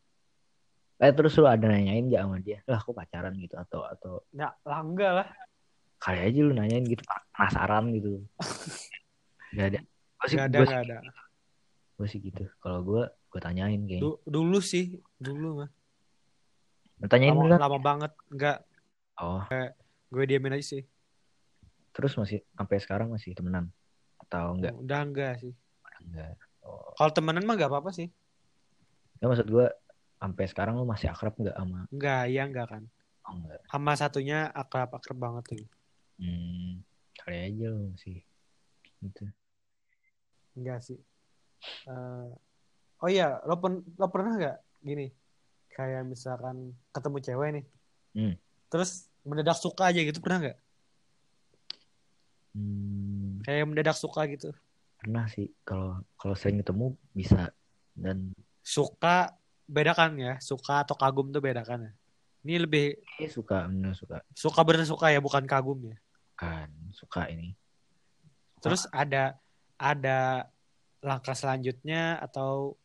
[1.02, 2.62] eh terus lu ada nanyain gak sama dia?
[2.70, 5.28] Lah aku pacaran gitu atau atau ya lah enggak lah.
[5.98, 7.02] Kali aja lu nanyain gitu
[7.34, 8.22] penasaran gitu.
[9.58, 9.80] Gak ada.
[10.22, 10.98] Gue sih nggak ada gue nggak ada.
[11.98, 12.44] gue sih gitu.
[12.62, 15.70] Kalau gue gue tanyain kayak Du- dulu sih dulu mah.
[17.10, 18.58] Tanyain lama, dulu lama banget enggak
[19.22, 19.42] Oh,
[20.10, 20.84] gue diamin aja sih.
[21.94, 23.70] Terus masih sampai sekarang masih temenan?
[24.18, 24.74] Atau enggak?
[24.82, 25.54] udah enggak sih.
[26.02, 26.38] Enggak.
[26.66, 28.10] Oh, kalau temenan mah enggak apa-apa sih.
[29.22, 29.70] Ya maksud gua
[30.22, 32.84] sampai sekarang lu masih akrab enggak sama enggak iya enggak kan.
[33.26, 33.60] Oh, enggak.
[33.66, 35.68] sama satunya akrab akrab banget lagi
[36.22, 36.86] Hmm,
[37.18, 38.22] kali aja lu masih
[39.02, 39.26] gitu.
[40.54, 41.02] enggak sih.
[41.90, 42.30] Eh,
[43.02, 45.10] oh iya lo, pen- lo pernah nggak gini
[45.74, 47.66] kayak misalkan ketemu cewek nih.
[48.14, 48.36] Hmm.
[48.70, 50.60] terus mendadak suka aja gitu pernah nggak?
[52.54, 54.52] Hmm, kayak mendadak suka gitu.
[55.02, 57.50] Pernah sih kalau kalau sering ketemu bisa
[57.98, 58.30] dan
[58.62, 59.34] suka
[59.72, 61.92] beda kan ya suka atau kagum tuh beda kan ya.
[62.44, 64.20] Ini lebih eh, suka bener suka.
[64.36, 65.98] Suka bener suka ya bukan kagum ya.
[66.36, 67.56] Kan suka ini.
[68.60, 69.40] Terus ada
[69.80, 70.52] ada
[71.00, 72.76] langkah selanjutnya atau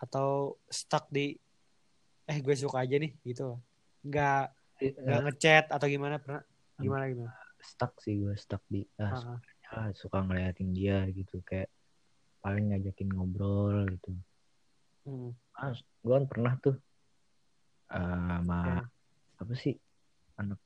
[0.00, 1.36] atau stuck di
[2.24, 3.60] eh gue suka aja nih gitu
[4.04, 4.44] nggak
[4.80, 6.42] nggak ngechat atau gimana pernah?
[6.80, 7.32] Gimana gimana?
[7.64, 9.40] stuck sih gue stuck di ah, Ah,
[9.72, 11.72] ah, suka ngeliatin dia gitu kayak
[12.44, 14.12] paling ngajakin ngobrol gitu
[15.04, 15.30] hmm.
[15.56, 16.76] ah, gue kan pernah tuh
[17.92, 18.80] eh, sama Ya.
[19.40, 19.74] apa sih
[20.40, 20.58] anak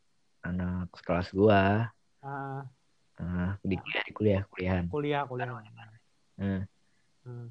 [0.43, 2.66] anak kelas gua Ah,
[3.20, 5.51] ah, di kuliah di kuliah kuliahan kuliah kuliah
[6.39, 6.64] Nah,
[7.26, 7.51] Hmm.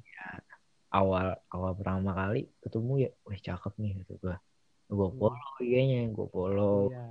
[0.90, 4.36] awal awal pertama kali ketemu ya wah cakep nih gitu gua
[4.88, 5.18] gua Hmm.
[5.20, 7.04] follow IG-nya gua follow Iya.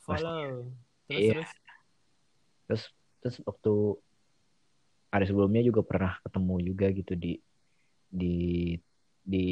[0.00, 0.70] follow
[1.10, 1.30] terus Iya.
[1.34, 1.50] terus
[2.64, 2.82] terus
[3.20, 3.74] terus waktu
[5.10, 7.32] ada sebelumnya juga pernah ketemu juga gitu di
[8.08, 8.34] di
[9.30, 9.46] di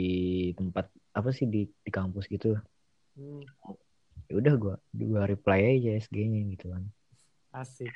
[0.59, 2.59] tempat apa sih di di kampus gitu.
[3.14, 3.43] Hmm,
[4.26, 6.83] ya udah gua gua reply aja SG-nya gitu kan.
[7.55, 7.95] Asik.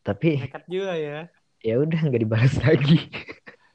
[0.00, 1.18] Tapi nekat juga ya.
[1.60, 3.08] ya udah nggak dibalas lagi.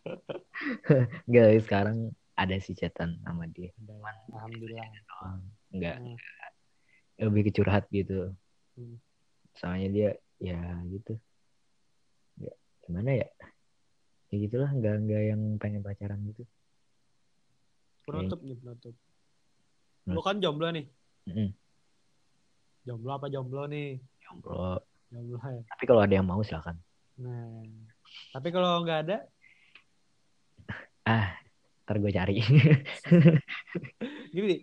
[1.29, 3.73] Nggak sekarang ada si chatan sama dia.
[3.81, 3.97] Udah,
[4.33, 4.89] alhamdulillah.
[5.73, 6.17] Nggak Hmm.
[7.25, 8.33] lebih ke curhat gitu.
[8.75, 8.99] Hmm.
[9.55, 10.09] soalnya dia
[10.43, 10.59] ya
[10.91, 11.15] gitu.
[12.43, 12.51] Ya,
[12.83, 13.27] gimana ya?
[14.27, 16.43] Ya gitulah nggak nggak yang pengen pacaran gitu
[18.05, 18.95] penutup nih penutup.
[20.05, 20.13] Hmm.
[20.13, 20.85] lu kan jomblo nih.
[21.25, 21.49] Mm-mm.
[22.85, 23.97] jomblo apa jomblo nih?
[24.21, 24.77] Jomblo.
[25.09, 25.61] Jomblo ya.
[25.65, 26.77] Tapi kalau ada yang mau silakan.
[27.17, 27.65] Nah
[28.29, 29.17] tapi kalau nggak ada?
[31.09, 31.37] Ah
[31.85, 32.41] ntar gue cari.
[34.33, 34.57] Gini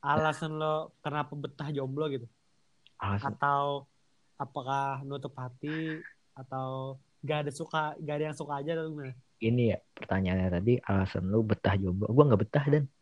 [0.00, 2.24] alasan lo kenapa betah jomblo gitu?
[2.96, 3.36] Alasan?
[3.36, 3.88] Atau
[4.40, 6.00] apakah nutup hati?
[6.36, 10.72] Atau gak ada suka gak ada yang suka aja atau gimana ini ya pertanyaannya tadi
[10.84, 12.08] alasan lu betah jomblo.
[12.12, 12.84] Gue nggak betah dan.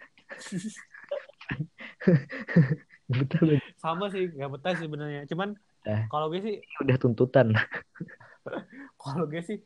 [3.09, 3.41] Nggak betah
[3.80, 5.24] sama sih gak betah sih sebenarnya.
[5.24, 5.57] Cuman
[5.89, 6.05] Eh.
[6.12, 7.55] kalau gue sih udah tuntutan.
[9.01, 9.61] Kalau gue sih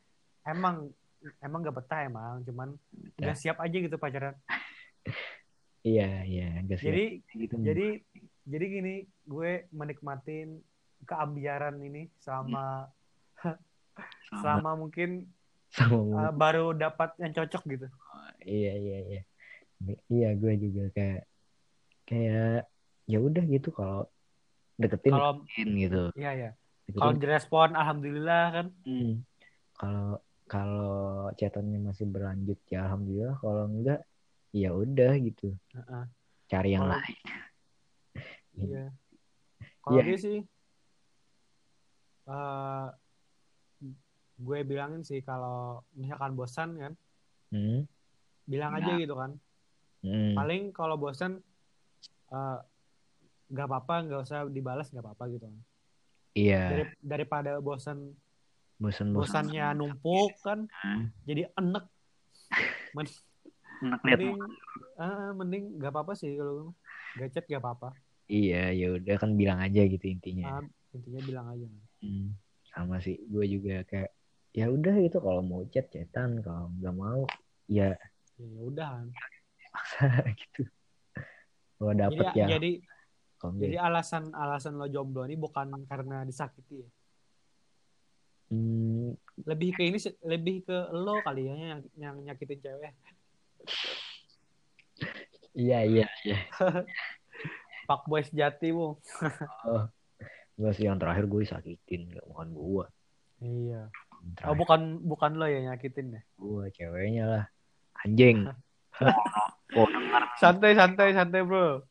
[0.46, 0.90] emang
[1.42, 2.46] emang gak betah emang.
[2.46, 2.78] Cuman
[3.18, 4.38] gak siap aja gitu pacaran.
[5.82, 6.88] Iya iya nggak siap.
[6.94, 7.04] Jadi
[7.34, 7.54] gitu.
[7.58, 7.88] jadi
[8.46, 8.94] jadi gini
[9.26, 10.62] gue menikmatin
[11.02, 12.86] keambiaran ini selama
[14.42, 15.26] selama mungkin
[15.72, 17.86] sama uh, baru dapat yang cocok gitu
[18.44, 19.22] iya iya iya
[20.06, 21.22] iya gue juga kayak
[22.04, 22.68] kayak
[23.04, 24.04] ya udah gitu kalau
[24.76, 26.50] deketin kalau deketin gitu iya ya
[26.84, 27.00] Deketin.
[27.00, 29.14] kalau direspon alhamdulillah kan Hmm.
[29.74, 31.00] kalau kalau
[31.34, 34.00] chatannya masih berlanjut ya alhamdulillah kalau enggak
[34.52, 36.04] ya udah gitu Heeh.
[36.46, 37.18] cari yang Kalau- lain
[38.52, 38.84] Iya.
[39.82, 40.04] Kalau Iya.
[40.04, 40.38] dia sih,
[42.22, 42.86] eh
[44.42, 45.58] gue bilangin sih kalau
[45.92, 46.92] misalkan bosan kan,
[47.48, 47.86] Hmm.
[48.44, 48.78] bilang Ya.
[48.80, 49.30] aja gitu kan.
[50.00, 50.34] Hmm.
[50.34, 51.38] Paling kalau bosan,
[52.28, 52.58] eh
[53.48, 55.62] nggak apa-apa, nggak usah dibalas, nggak apa-apa gitu kan.
[56.32, 58.16] iya Dari- daripada bosan,
[58.74, 61.12] bosan bosan bosannya numpuk kan, Hmm.
[61.22, 61.84] jadi enek.
[62.92, 63.20] Men-
[64.04, 64.40] mending,
[64.96, 66.76] ah, mending nggak apa-apa sih kalau gue mah.
[67.12, 67.88] Nggak chat nggak apa-apa.
[68.26, 71.66] iya ya udah kan bilang aja gitu intinya Ah, intinya bilang aja.
[72.00, 72.32] Hmm.
[72.64, 74.08] sama sih gue juga kayak
[74.52, 77.24] ya udah gitu kalau mau chat chatan kalau nggak mau
[77.66, 77.96] ya
[78.36, 78.90] Ya ya udah
[79.72, 80.08] paksa
[80.40, 80.62] gitu
[81.80, 82.70] Jadi, dapet ya jadi
[83.40, 86.88] kalau Jadi nggak alasan alasan lo jomblo ini bukan karena disakiti ya.
[88.52, 92.92] hmm, Lebih ke ini lebih ke lo kali ya yang, yang nyakitin cewek.
[95.52, 96.38] iya iya iya
[97.88, 98.94] Pak boy sejati bu.
[99.66, 99.84] oh,
[100.70, 102.86] sih yang terakhir gue sakitin nggak bukan gue
[103.42, 103.90] Iya.
[104.22, 106.20] Yang Oh terakhir bukan bukan lo ya nyakitin ya.
[106.38, 107.44] gue ceweknya lah
[108.02, 108.46] anjing
[109.78, 109.86] oh
[110.38, 111.82] Santai santai santai bro.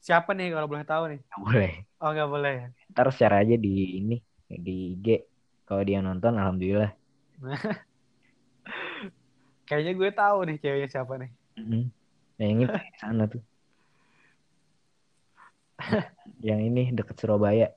[0.00, 1.20] Siapa nih kalau boleh tahu nih?
[1.26, 2.54] nggak boleh Oh nggak boleh.
[2.92, 5.06] ntar share aja di ini di IG
[5.66, 6.92] kalau dia nonton alhamdulillah
[9.66, 11.30] Kayaknya gue tahu nih ceweknya siapa nih.
[11.58, 11.84] Mm-mm.
[12.36, 12.66] nah yang di
[13.02, 13.42] sana tuh
[16.44, 17.68] yang ini deket Surabaya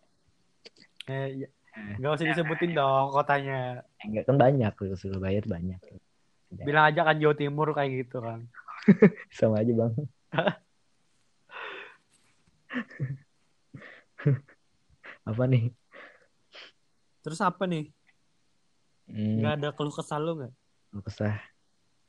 [1.10, 1.48] Eh, ya.
[1.80, 3.84] Gak usah disebutin dong kotanya.
[4.00, 5.80] enggak kan banyak tuh Surabaya banyak
[6.50, 8.48] Bilang aja kan Jawa Timur kayak gitu kan.
[9.38, 9.94] sama aja bang
[15.30, 15.72] apa nih
[17.20, 17.92] Terus apa nih?
[19.12, 20.54] hmm, Gak ada keluh kesal lu gak?
[20.90, 21.36] keluh kesah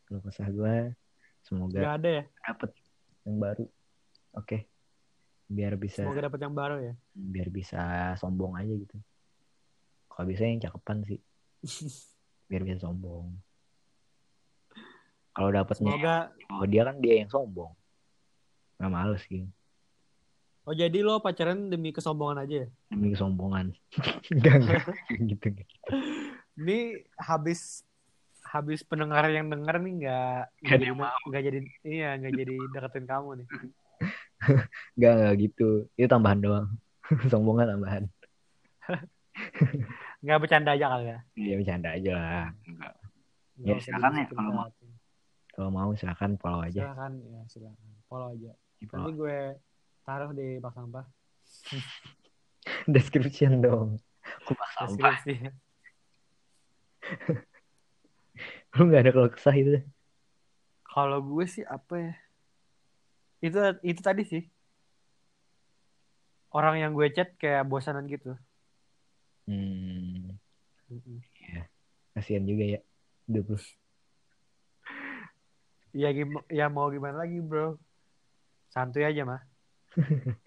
[0.06, 0.76] keluh kesah gue
[1.42, 2.24] semoga Gak ada ya?
[2.46, 2.70] dapet
[3.26, 3.64] yang baru
[4.32, 4.58] oke
[5.50, 6.94] biar bisa Semoga dapet yang baru ya.
[7.12, 7.82] biar bisa
[8.16, 8.96] sombong aja gitu
[10.20, 11.16] kalau bisa yang cakepan sih.
[12.52, 13.40] Biar bisa sombong.
[15.32, 16.16] Kalau dapetnya Semoga.
[16.52, 17.72] oh dia kan dia yang sombong.
[18.76, 19.48] Nggak males gitu
[20.68, 22.68] Oh jadi lo pacaran demi kesombongan aja ya?
[22.92, 23.72] demi kesombongan.
[24.36, 24.84] Enggak enggak.
[25.08, 25.88] Gitu gitu.
[26.60, 27.80] Ini habis
[28.44, 30.78] habis pendengar yang denger nih nggak Nggak
[31.32, 33.46] nggak jadi nggak iya nggak jadi deketin kamu nih.
[35.00, 35.88] enggak enggak gitu.
[35.96, 36.68] Itu tambahan doang.
[37.32, 38.04] Sombongan tambahan
[40.20, 41.18] Nggak bercanda aja kali ya.
[41.32, 42.92] dia bercanda aja lah Enggak.
[43.56, 44.68] Nggak Ya, silakan ya, kalau mau.
[45.50, 47.88] kalau mau silakan follow aja Silakan ya silakan.
[48.04, 48.52] Follow aja.
[48.76, 49.02] Di follow.
[49.02, 49.38] Nanti gue
[50.02, 51.04] taruh di bak sampah.
[52.86, 53.88] description dong
[54.40, 55.34] aku bak sampah Deskripsi.
[58.70, 59.82] lu nggak ada kalau kesah itu
[60.82, 62.12] Kalau gue sih apa ya?
[63.40, 64.42] Itu itu tadi sih.
[66.50, 68.34] Orang yang gue chat kayak bosanan gitu.
[69.50, 70.30] Hmm
[70.90, 71.18] Mm-mm.
[72.12, 72.80] kasihan juga ya
[73.26, 73.58] hidup lu
[75.90, 77.74] Ya, gim- ya mau gimana lagi bro.
[78.70, 79.42] Santuy aja mah.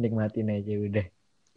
[0.00, 1.06] nikmatin aja udah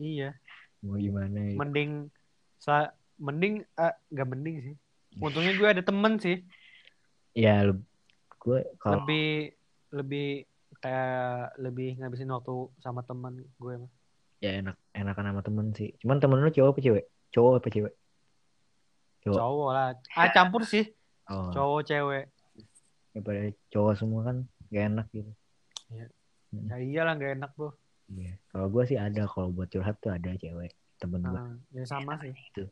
[0.01, 0.33] Iya.
[0.81, 1.53] mau gimana ya.
[1.53, 2.09] Mending
[2.57, 2.89] sa
[3.21, 4.75] mending eh gak mending sih.
[5.21, 6.41] Untungnya gue ada temen sih.
[7.33, 7.69] ya
[8.37, 9.53] gue kalau Lebih
[9.93, 10.27] lebih
[10.77, 13.91] kayak lebih ngabisin waktu sama teman gue mah.
[14.41, 15.91] ya enak enakan sama temen sih.
[15.99, 17.05] Cuman temen lu cowok apa cewek?
[17.29, 17.93] Cowok apa cewek?
[19.21, 19.37] Cowok.
[19.37, 19.87] Cowok lah.
[20.13, 20.85] Ah campur sih.
[21.27, 21.51] oh.
[21.51, 22.25] Cowok cewek.
[23.13, 23.39] daripada
[23.69, 24.37] cowok semua kan
[24.67, 25.31] gak enak gitu.
[25.93, 27.69] Ya iyalah gak enak bro.
[28.09, 28.33] iya.
[28.49, 29.23] Kalau gue sih ada.
[29.25, 32.33] Kalau buat curhat tuh ada cewek temen gue Nah, ya sama sih.
[32.33, 32.65] itu.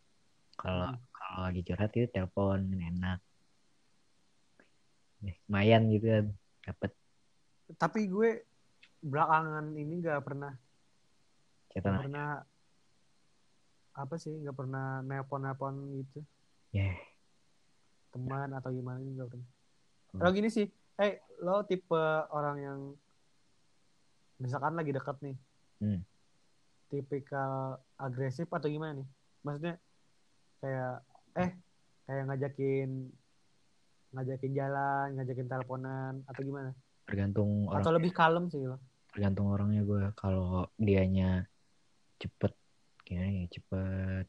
[0.55, 0.99] Kalau Hmm.
[1.11, 3.21] kalau lagi curhat itu telepon enak.
[5.21, 6.25] Nih, lumayan gitu kan
[6.63, 6.91] dapet.
[7.77, 8.29] Tapi gue
[8.99, 10.53] belakangan ini gak pernah
[11.72, 12.32] catatan Gak pernah
[13.91, 16.19] apa sih nggak pernah nelpon nelpon gitu.
[16.72, 16.95] Ya.
[18.11, 19.49] Teman atau gimana gitu pernah.
[20.11, 20.19] Hmm.
[20.19, 20.67] kalau gini sih
[20.99, 22.03] eh lo tipe
[22.36, 22.80] orang yang
[24.39, 25.38] misalkan lagi dekat nih.
[25.82, 26.01] Hmm.
[26.91, 29.07] tipikal agresif atau gimana nih?
[29.47, 29.76] Maksudnya
[30.59, 30.95] kayak
[31.39, 31.51] eh
[32.03, 32.89] kayak ngajakin
[34.11, 36.76] ngajakin jalan ngajakin teleponan atau gimana?
[37.07, 38.76] Tergantung orang atau lebih kalem sih lo
[39.11, 41.43] tergantung orangnya gue kalau dianya
[42.22, 42.53] cepet
[43.09, 44.26] ya cepet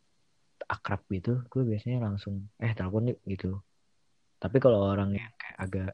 [0.66, 3.60] akrab gitu gue biasanya langsung eh telepon yuk gitu.
[4.40, 5.92] Tapi kalau orang yang kayak agak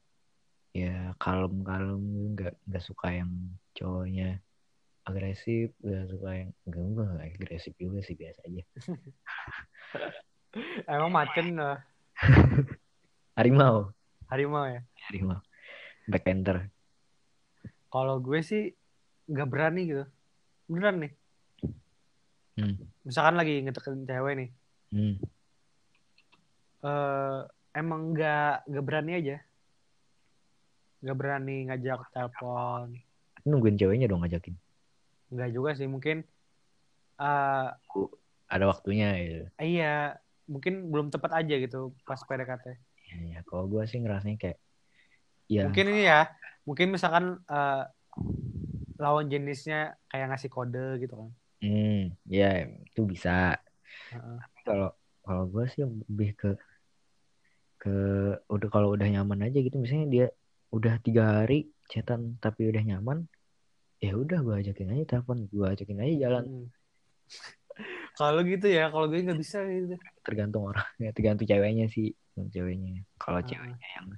[0.73, 2.03] ya kalem kalem
[2.39, 3.33] nggak nggak suka yang
[3.75, 4.39] cowoknya
[5.03, 8.63] agresif nggak suka yang enggak gue agresif juga sih biasa aja.
[10.95, 11.79] Emang macan lah.
[13.39, 13.93] Harimau.
[14.31, 14.81] Harimau ya?
[15.11, 15.41] Harimau.
[16.09, 16.73] Black panther
[17.89, 18.73] kalau gue sih
[19.29, 20.05] nggak berani gitu.
[20.69, 21.13] Beneran nih
[22.59, 23.07] hmm.
[23.07, 24.51] misalkan lagi ngetekin cewek nih.
[24.89, 25.15] Hmm.
[26.79, 27.41] eh
[27.79, 29.37] emang nggak nggak berani aja.
[31.03, 32.99] Nggak berani ngajak telepon.
[33.47, 34.55] Nungguin ceweknya dong ngajakin.
[35.31, 36.27] Nggak juga sih mungkin
[37.19, 37.69] eh
[38.49, 39.47] ada waktunya gitu.
[39.61, 40.17] iya
[40.49, 42.67] mungkin belum tepat aja gitu pas PDKT
[43.13, 43.41] ya, ya.
[43.45, 44.59] kalau gue sih ngerasanya kayak
[45.51, 45.69] ya.
[45.69, 46.33] Mungkin ini ya
[46.65, 47.85] mungkin misalkan eh,
[48.97, 51.31] lawan jenisnya kayak ngasih kode gitu kan
[51.63, 53.59] hmm, ya itu bisa.
[54.15, 54.39] Heeh.
[54.65, 54.91] kalau
[55.25, 56.51] kalau gue sih lebih ke
[57.79, 57.95] ke
[58.51, 59.77] udah kalau udah nyaman aja gitu.
[59.79, 60.27] Misalnya dia
[60.75, 63.25] udah tiga hari chatan tapi udah nyaman
[63.99, 66.45] ya udah gue ajakin aja telepon gue ajakin aja jalan.
[66.45, 66.67] Hmm.
[68.19, 69.97] kalau gitu ya kalau gue nggak bisa gitu.
[70.27, 73.03] Tergantung orangnya tergantung ceweknya sih tergantung ceweknya.
[73.17, 74.09] Kalau ceweknya yang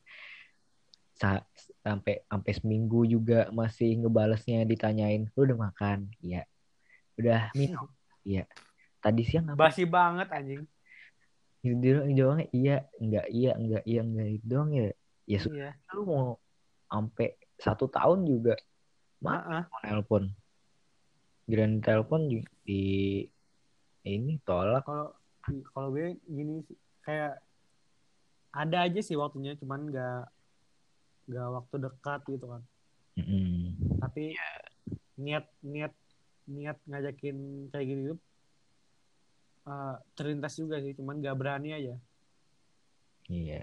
[1.20, 1.46] sa-
[1.84, 6.10] sampai sampai seminggu juga masih ngebalesnya ditanyain lu udah makan?
[6.24, 6.48] Iya
[7.20, 7.86] udah minum
[8.24, 8.44] iya.
[9.00, 9.68] Tadi siang apa?
[9.68, 10.68] Basi banget anjing.
[11.64, 12.76] Dia jawabnya iya.
[13.00, 14.88] Enggak iya enggak iya enggak itu doang ya.
[15.24, 15.92] Ya sudah iya.
[15.96, 16.26] lu mau
[16.90, 17.28] sampai
[17.60, 18.54] satu tahun juga
[19.24, 19.62] Heeh.
[19.68, 20.24] mau nelpon
[21.50, 22.82] giliran telepon di, di
[24.06, 24.86] ini tolak.
[24.86, 25.16] Kalau
[25.74, 27.42] kalau gue gini sih kayak
[28.54, 30.22] ada aja sih waktunya cuman nggak
[31.30, 32.62] nggak waktu dekat gitu kan.
[33.18, 33.74] Mm-mm.
[33.98, 34.38] tapi
[35.18, 35.92] niat niat
[36.50, 38.14] niat ngajakin kayak gitu
[39.70, 41.94] uh, terlintas juga sih cuman gak berani aja.
[43.30, 43.62] Iya.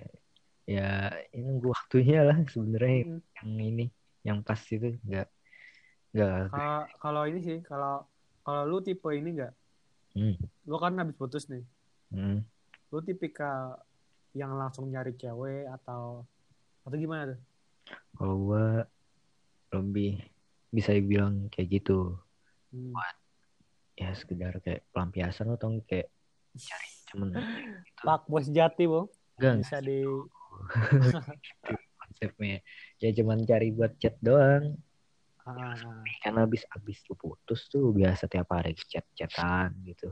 [0.68, 3.20] Ya ini waktunya lah sebenarnya Mm.
[3.40, 3.86] yang ini
[4.28, 5.28] yang pas itu nggak
[6.12, 8.04] nggak kalau kalau ini sih kalau
[8.44, 9.56] kalau lu tipe ini gak
[10.16, 10.36] hmm,
[10.68, 11.64] lu kan habis putus nih.
[12.12, 12.44] Hmm.
[12.88, 13.80] lu tipikal
[14.32, 16.24] yang langsung nyari cewek atau
[16.84, 17.40] atau gimana tuh?
[18.16, 18.88] Kalau gua
[19.76, 20.24] lebih
[20.72, 22.16] bisa dibilang kayak gitu
[22.68, 22.92] Hmm.
[23.98, 26.14] ya sekedar kayak pelampiasan atau kayak
[26.54, 27.34] cari temen.
[28.04, 29.08] Pak bos jati bang
[29.38, 30.00] enggak bisa di
[31.98, 32.60] konsepnya
[33.02, 34.78] ya cuman cari buat chat doang.
[35.48, 40.12] Ah, kan habis habis lu putus tuh biasa tiap hari chat chatan gitu.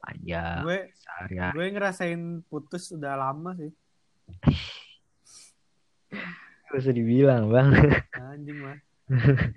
[0.00, 3.72] Panjang gue sehari ya gue ngerasain putus udah lama sih.
[6.70, 7.70] Gak usah dibilang bang.
[8.14, 8.78] Anjing mah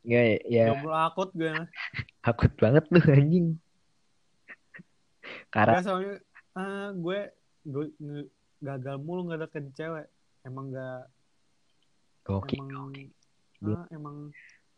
[0.00, 0.64] nggak ya.
[0.72, 1.68] Jomblo akut gue mah.
[2.24, 3.48] Takut banget lu anjing.
[5.52, 6.14] Karena Gak soalnya
[6.56, 7.18] ah, gue
[7.68, 7.86] gue
[8.60, 10.06] gagal mulu nggak deketin cewek.
[10.44, 11.04] Emang nggak
[12.30, 12.92] oke emang
[13.60, 13.76] Belum.
[13.76, 14.16] ah, emang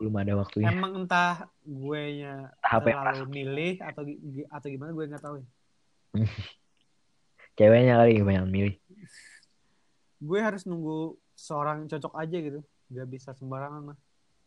[0.01, 0.67] belum ada waktunya.
[0.75, 4.03] emang entah gue nya yang terlalu milih atau
[4.51, 5.47] atau gimana gue nggak tahu ya.
[7.59, 8.75] ceweknya kali yang banyak milih.
[10.19, 12.61] Gue harus nunggu seorang yang cocok aja gitu.
[12.91, 13.99] Nggak bisa sembarangan mah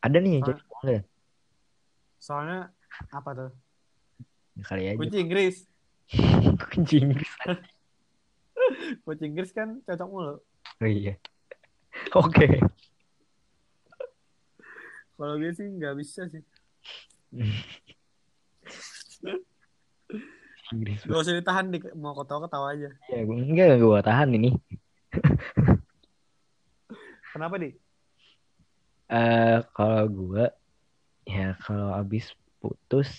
[0.05, 1.03] ada nih yang cocok enggak
[2.25, 2.73] soalnya
[3.13, 3.51] apa tuh?
[4.65, 4.97] Kali aja.
[4.97, 5.55] Kunci Inggris.
[6.73, 7.31] Kunci Inggris.
[9.05, 10.35] Kunci Inggris kan cocok mulu.
[10.81, 11.13] Oh iya.
[12.25, 12.49] Oke.
[15.15, 16.41] Kalau gue sih nggak bisa sih.
[20.73, 20.99] Inggris.
[21.05, 22.89] Gak usah ditahan di mau ketawa ketawa aja.
[23.13, 24.49] Ya gue enggak gue tahan ini.
[27.31, 27.69] Kenapa di
[29.05, 30.45] eh kalau gue
[31.29, 33.09] ya kalau abis putus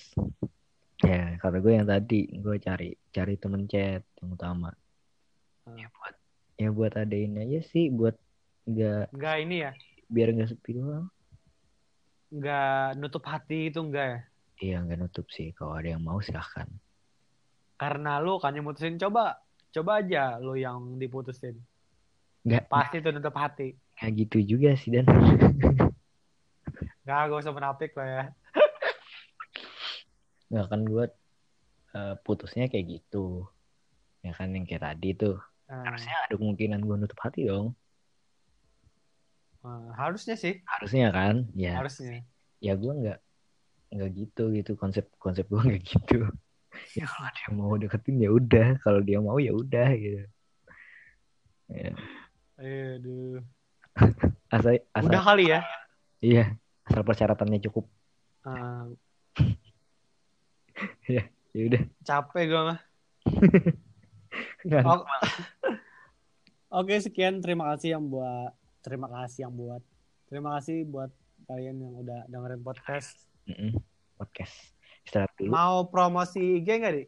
[1.06, 4.74] ya kalau gue yang tadi gue cari cari temen chat yang utama.
[5.66, 5.78] Hmm.
[5.78, 6.14] ya buat
[6.58, 8.14] ya buat adain aja sih buat
[8.66, 9.72] nggak nggak ini ya?
[10.10, 11.06] biar nggak sepi doang.
[12.34, 14.20] Nggak nutup hati itu enggak ya?
[14.56, 15.54] Iya nggak nutup sih.
[15.54, 16.66] Kalau ada yang mau silahkan.
[17.78, 19.38] Karena lu kan yang mutusin coba
[19.70, 21.54] coba aja lu yang diputusin.
[22.42, 22.66] Nggak.
[22.66, 25.08] Pasti tuh nutup hati nggak gitu juga sih dan.
[27.06, 28.24] Nggak gak usah menapik lah ya.
[30.52, 31.04] Nggak kan gue
[31.96, 33.48] eh, putusnya kayak gitu.
[34.20, 35.40] Ya kan yang kayak tadi tuh.
[35.66, 37.72] Nah, harusnya ada kemungkinan gue nutup hati dong.
[39.64, 40.60] Eh, harusnya sih.
[40.68, 41.48] Harusnya kan?
[41.56, 41.80] Ya.
[41.80, 42.22] Harusnya.
[42.60, 43.18] Ya gue nggak
[43.96, 46.26] nggak gitu gitu konsep konsep gue nggak gitu.
[46.98, 48.68] Ya kalau dia mau deketin ya udah.
[48.84, 50.26] Kalau dia mau ya udah gitu.
[51.66, 51.90] Ya.
[52.56, 53.42] aduh
[54.54, 55.60] asal asal udah kali ya
[56.20, 56.44] iya
[56.86, 57.88] asal persyaratannya cukup
[58.46, 58.86] Eh,
[61.56, 62.78] ya udah capek gue mah
[64.66, 65.06] Oh.
[66.82, 69.82] Oke, sekian terima kasih yang buat terima kasih yang buat
[70.26, 71.10] terima kasih buat
[71.46, 73.14] kalian yang udah dengerin podcast.
[73.46, 73.78] Mm-mm.
[74.18, 74.74] podcast
[75.06, 77.04] istirahat dulu Mau promosi IG nggak, Di?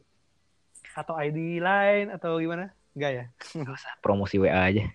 [0.94, 2.70] Atau ID lain atau gimana?
[2.94, 3.24] Enggak ya?
[3.58, 4.86] Nggak usah promosi WA aja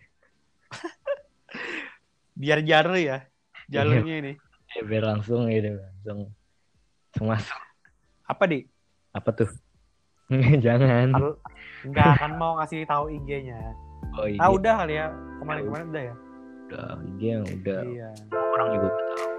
[2.33, 3.17] Biar jalur ya.
[3.65, 4.33] Jalurnya ini.
[4.73, 6.19] ya biar langsung gitu langsung
[7.13, 7.59] langsung masuk
[8.25, 8.65] Apa, Di?
[9.11, 9.49] apa tuh
[10.65, 11.13] jangan
[11.85, 13.59] Nggak akan mau ngasih tahu IG-nya.
[14.17, 15.07] oh iya Ah, udah kali ya.
[15.37, 16.15] Kemarin-kemarin udah ya?
[16.65, 18.09] udah IG yang udah Iya.
[18.33, 19.32] orang juga tahu